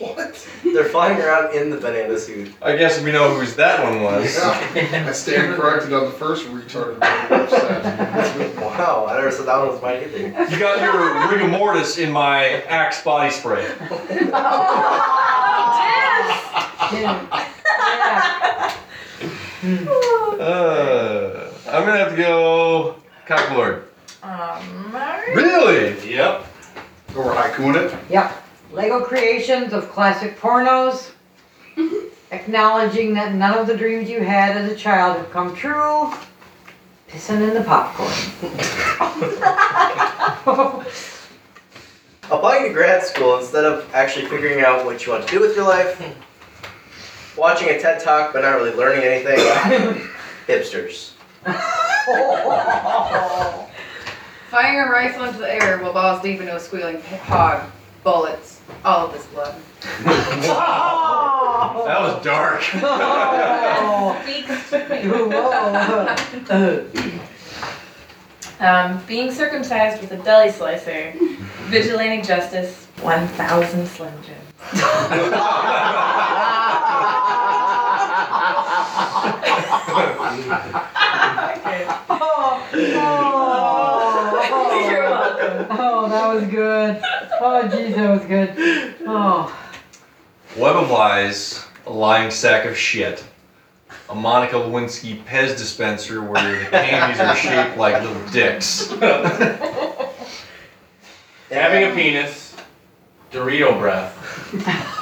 What? 0.00 0.48
They're 0.64 0.84
flying 0.84 1.20
around 1.20 1.54
in 1.54 1.68
the 1.68 1.76
banana 1.76 2.18
suit. 2.18 2.54
I 2.62 2.74
guess 2.74 3.02
we 3.02 3.12
know 3.12 3.34
whose 3.34 3.54
that 3.56 3.84
one 3.84 4.02
was. 4.02 4.34
Yeah. 4.34 5.04
I 5.06 5.12
stand 5.12 5.54
corrected 5.56 5.92
on 5.92 6.06
the 6.06 6.10
first 6.12 6.46
retarded 6.46 6.98
thing 7.00 8.50
you. 8.56 8.60
Wow, 8.62 9.06
I 9.06 9.16
never 9.16 9.30
said 9.30 9.44
that 9.46 9.58
one 9.58 9.68
was 9.68 9.82
mine 9.82 10.02
either. 10.02 10.18
You 10.50 10.58
got 10.58 10.80
your 10.80 11.30
rigor 11.30 11.48
mortis 11.48 11.98
in 11.98 12.10
my 12.10 12.62
Axe 12.62 13.02
body 13.04 13.30
spray. 13.30 13.62
Yeah. 16.92 17.46
Yeah. 19.62 20.36
Uh, 20.40 21.52
I'm 21.68 21.84
gonna 21.84 21.98
have 21.98 22.10
to 22.10 22.16
go 22.16 22.96
cocklord. 23.26 23.82
Um, 24.22 24.94
Really? 25.34 26.10
Yep. 26.14 26.46
Or 27.16 27.34
haikuing 27.34 27.74
it. 27.76 27.94
Yep. 28.08 28.39
Lego 28.72 29.04
creations 29.04 29.72
of 29.72 29.90
classic 29.90 30.38
pornos. 30.38 31.10
Acknowledging 32.30 33.14
that 33.14 33.34
none 33.34 33.58
of 33.58 33.66
the 33.66 33.76
dreams 33.76 34.08
you 34.08 34.20
had 34.20 34.56
as 34.56 34.70
a 34.70 34.76
child 34.76 35.16
have 35.16 35.30
come 35.32 35.54
true. 35.54 36.12
Pissing 37.08 37.48
in 37.48 37.54
the 37.54 37.64
popcorn. 37.64 38.10
Applying 42.30 42.68
to 42.68 42.72
grad 42.72 43.02
school 43.02 43.38
instead 43.38 43.64
of 43.64 43.92
actually 43.92 44.26
figuring 44.26 44.64
out 44.64 44.84
what 44.84 45.04
you 45.04 45.12
want 45.12 45.26
to 45.26 45.32
do 45.32 45.40
with 45.40 45.56
your 45.56 45.66
life. 45.66 46.00
Watching 47.36 47.70
a 47.70 47.80
TED 47.80 48.00
talk 48.00 48.32
but 48.32 48.42
not 48.42 48.54
really 48.56 48.76
learning 48.76 49.02
anything. 49.02 49.38
Hipsters. 50.46 51.10
Firing 54.50 54.80
a 54.80 54.92
rifle 54.92 55.24
into 55.24 55.38
the 55.38 55.52
air 55.52 55.78
while 55.78 55.92
balls 55.92 56.22
deep 56.22 56.38
into 56.38 56.54
a 56.54 56.60
squealing 56.60 57.00
hog. 57.24 57.68
Bullets. 58.02 58.60
All 58.84 59.06
of 59.06 59.12
this 59.12 59.26
blood. 59.26 59.54
That 61.60 62.00
was 62.00 62.24
dark. 62.24 62.62
Oh. 62.74 64.16
Whoa. 66.48 66.86
Um, 68.60 69.02
being 69.06 69.32
circumcised 69.32 70.02
with 70.02 70.12
a 70.12 70.18
belly 70.22 70.50
slicer. 70.52 71.14
Vigilante 71.68 72.20
justice. 72.20 72.86
1,000 73.00 73.86
Slim 73.86 74.12
Jims. 74.22 74.82
Okay. 80.60 81.86
Oh, 82.10 82.68
oh, 82.72 82.76
You're 84.90 85.10
welcome. 85.10 85.66
oh, 85.70 86.08
that 86.08 86.34
was 86.34 86.44
good. 86.44 87.00
Oh, 87.52 87.62
jeez, 87.64 87.96
that 87.96 88.08
was 88.08 88.24
good. 88.26 88.54
Oh, 89.08 89.52
Web 90.56 90.76
of 90.76 90.88
lies, 90.88 91.66
a 91.84 91.90
lying 91.92 92.30
sack 92.30 92.64
of 92.64 92.76
shit. 92.76 93.24
A 94.08 94.14
Monica 94.14 94.54
Lewinsky 94.54 95.24
Pez 95.24 95.58
dispenser 95.58 96.22
where 96.22 96.60
the 96.66 96.70
candies 96.70 97.18
are 97.18 97.34
shaped 97.34 97.76
like 97.76 98.00
little 98.04 98.24
dicks. 98.28 98.88
Having 101.50 101.90
a 101.90 101.92
penis, 101.92 102.54
Dorito 103.32 103.76
breath, 103.80 104.14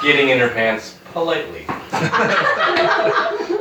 getting 0.01 0.29
in 0.29 0.39
her 0.39 0.49
pants 0.49 0.97
politely. 1.13 1.65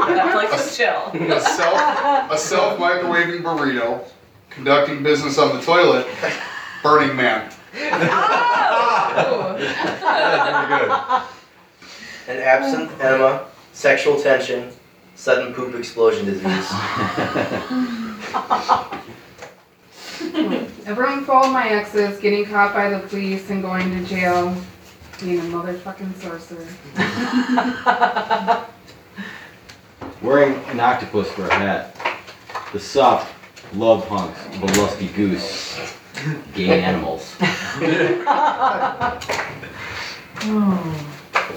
Netflix 0.01 0.67
is 0.67 0.77
chill. 0.79 1.11
A 1.13 1.41
self 1.43 2.31
a 2.31 2.39
self 2.39 2.79
microwaving 2.79 3.43
burrito, 3.43 4.03
conducting 4.49 5.03
business 5.03 5.37
on 5.37 5.55
the 5.55 5.63
toilet, 5.63 6.07
Burning 6.83 7.15
Man. 7.15 7.53
Oh! 9.61 10.69
Very 10.69 10.81
good. 10.81 10.91
An 12.29 12.39
absent 12.43 12.91
oh, 13.01 13.07
enema, 13.07 13.47
sexual 13.73 14.21
tension, 14.21 14.71
sudden 15.15 15.55
poop 15.55 15.75
explosion 15.75 16.27
disease. 16.27 16.45
Everyone 20.87 21.25
followed 21.25 21.53
my 21.53 21.69
exes, 21.69 22.19
getting 22.19 22.45
caught 22.45 22.75
by 22.75 22.91
the 22.91 22.99
police 23.09 23.49
and 23.51 23.63
going 23.63 23.91
to 23.91 24.05
jail, 24.05 24.55
being 25.21 25.39
a 25.39 25.43
motherfucking 25.43 26.15
sorcerer. 26.17 26.67
Wearing 30.23 30.55
an 30.67 30.81
octopus 30.81 31.31
for 31.33 31.47
a 31.47 31.55
hat. 31.55 31.95
The 32.73 32.81
soft 32.81 33.33
love 33.75 34.07
hunks 34.09 34.45
of 34.47 34.63
a 34.63 34.67
lusty 34.81 35.09
goose. 35.09 35.95
Gay 36.55 36.83
animals. 36.83 37.37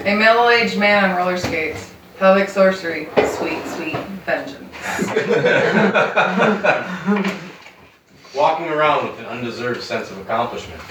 A 0.06 0.15
middle-aged 0.15 0.80
man 0.80 1.12
on 1.12 1.17
roller 1.17 1.38
skates. 1.38 1.91
Pelvic 2.17 2.50
sorcery. 2.50 3.10
Sweet, 3.15 3.63
sweet 3.67 3.97
vengeance. 4.26 4.74
Walking 8.36 8.67
around 8.69 9.08
with 9.08 9.19
an 9.19 9.26
undeserved 9.26 9.84
sense 9.84 10.10
of 10.12 10.17
accomplishment. 10.19 10.82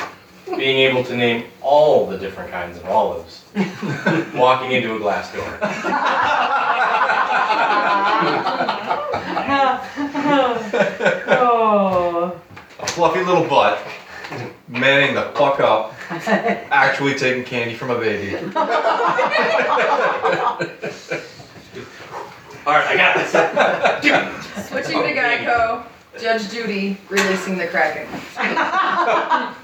Being 0.47 0.79
able 0.79 1.05
to 1.05 1.17
name 1.17 1.45
all 1.61 2.07
the 2.07 2.19
different 2.19 2.51
kinds 2.51 2.77
of 2.77 2.85
olives. 2.87 3.45
Walking 4.35 4.73
into 4.73 4.97
a 4.97 4.99
glass 4.99 5.33
door. 5.33 5.59
A 13.01 13.03
fluffy 13.03 13.25
little 13.25 13.49
butt, 13.49 13.79
manning 14.69 15.15
the 15.15 15.23
fuck 15.35 15.59
up, 15.59 15.95
actually 16.11 17.15
taking 17.15 17.45
candy 17.45 17.75
from 17.75 17.89
a 17.89 17.99
baby. 17.99 18.37
Alright, 22.67 22.89
I 22.89 22.97
got 22.99 23.17
this. 23.17 23.33
Give 24.03 24.15
it. 24.17 24.67
Switching 24.67 25.01
to 25.01 25.15
Geico. 25.15 25.87
Judge 26.21 26.51
Judy 26.51 26.99
releasing 27.09 27.57
the 27.57 27.69
Kraken. 27.69 28.07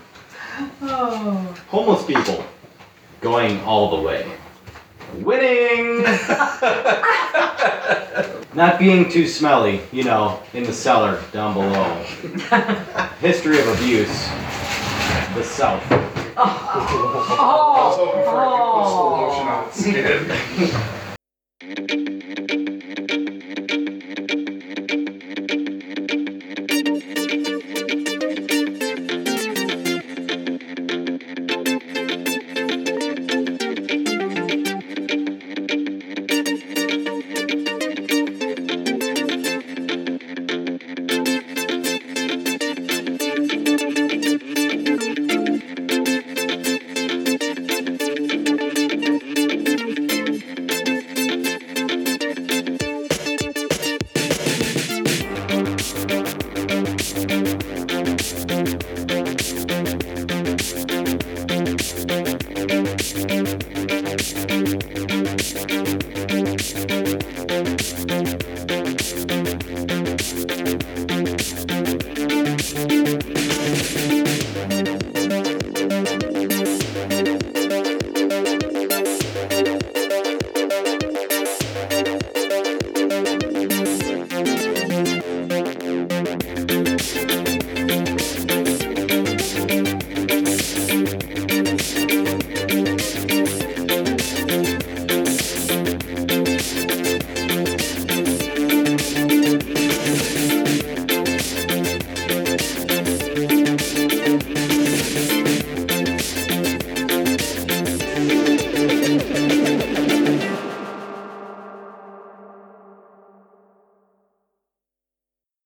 Oh. 0.81 1.55
Homeless 1.69 2.07
people. 2.07 2.43
Going 3.21 3.61
all 3.61 3.95
the 3.99 4.03
way. 4.03 4.33
Winning! 5.15 6.03
Not 8.55 8.79
being 8.79 9.11
too 9.11 9.27
smelly, 9.29 9.81
you 9.93 10.03
know, 10.05 10.41
in 10.55 10.65
the 10.65 10.73
cellar 10.73 11.21
down 11.33 11.53
below. 11.55 12.03
History 13.21 13.59
of 13.61 13.69
abuse. 13.69 14.29
The 15.35 15.43
South. 15.45 15.83
I 15.91 15.97
was 16.39 17.97
hoping 17.97 18.25
for 18.25 18.43
a 18.43 18.49
Oh. 18.49 19.29
lotion 19.29 19.49
on 19.49 19.69
its 19.69 19.79
skin. 19.81 20.31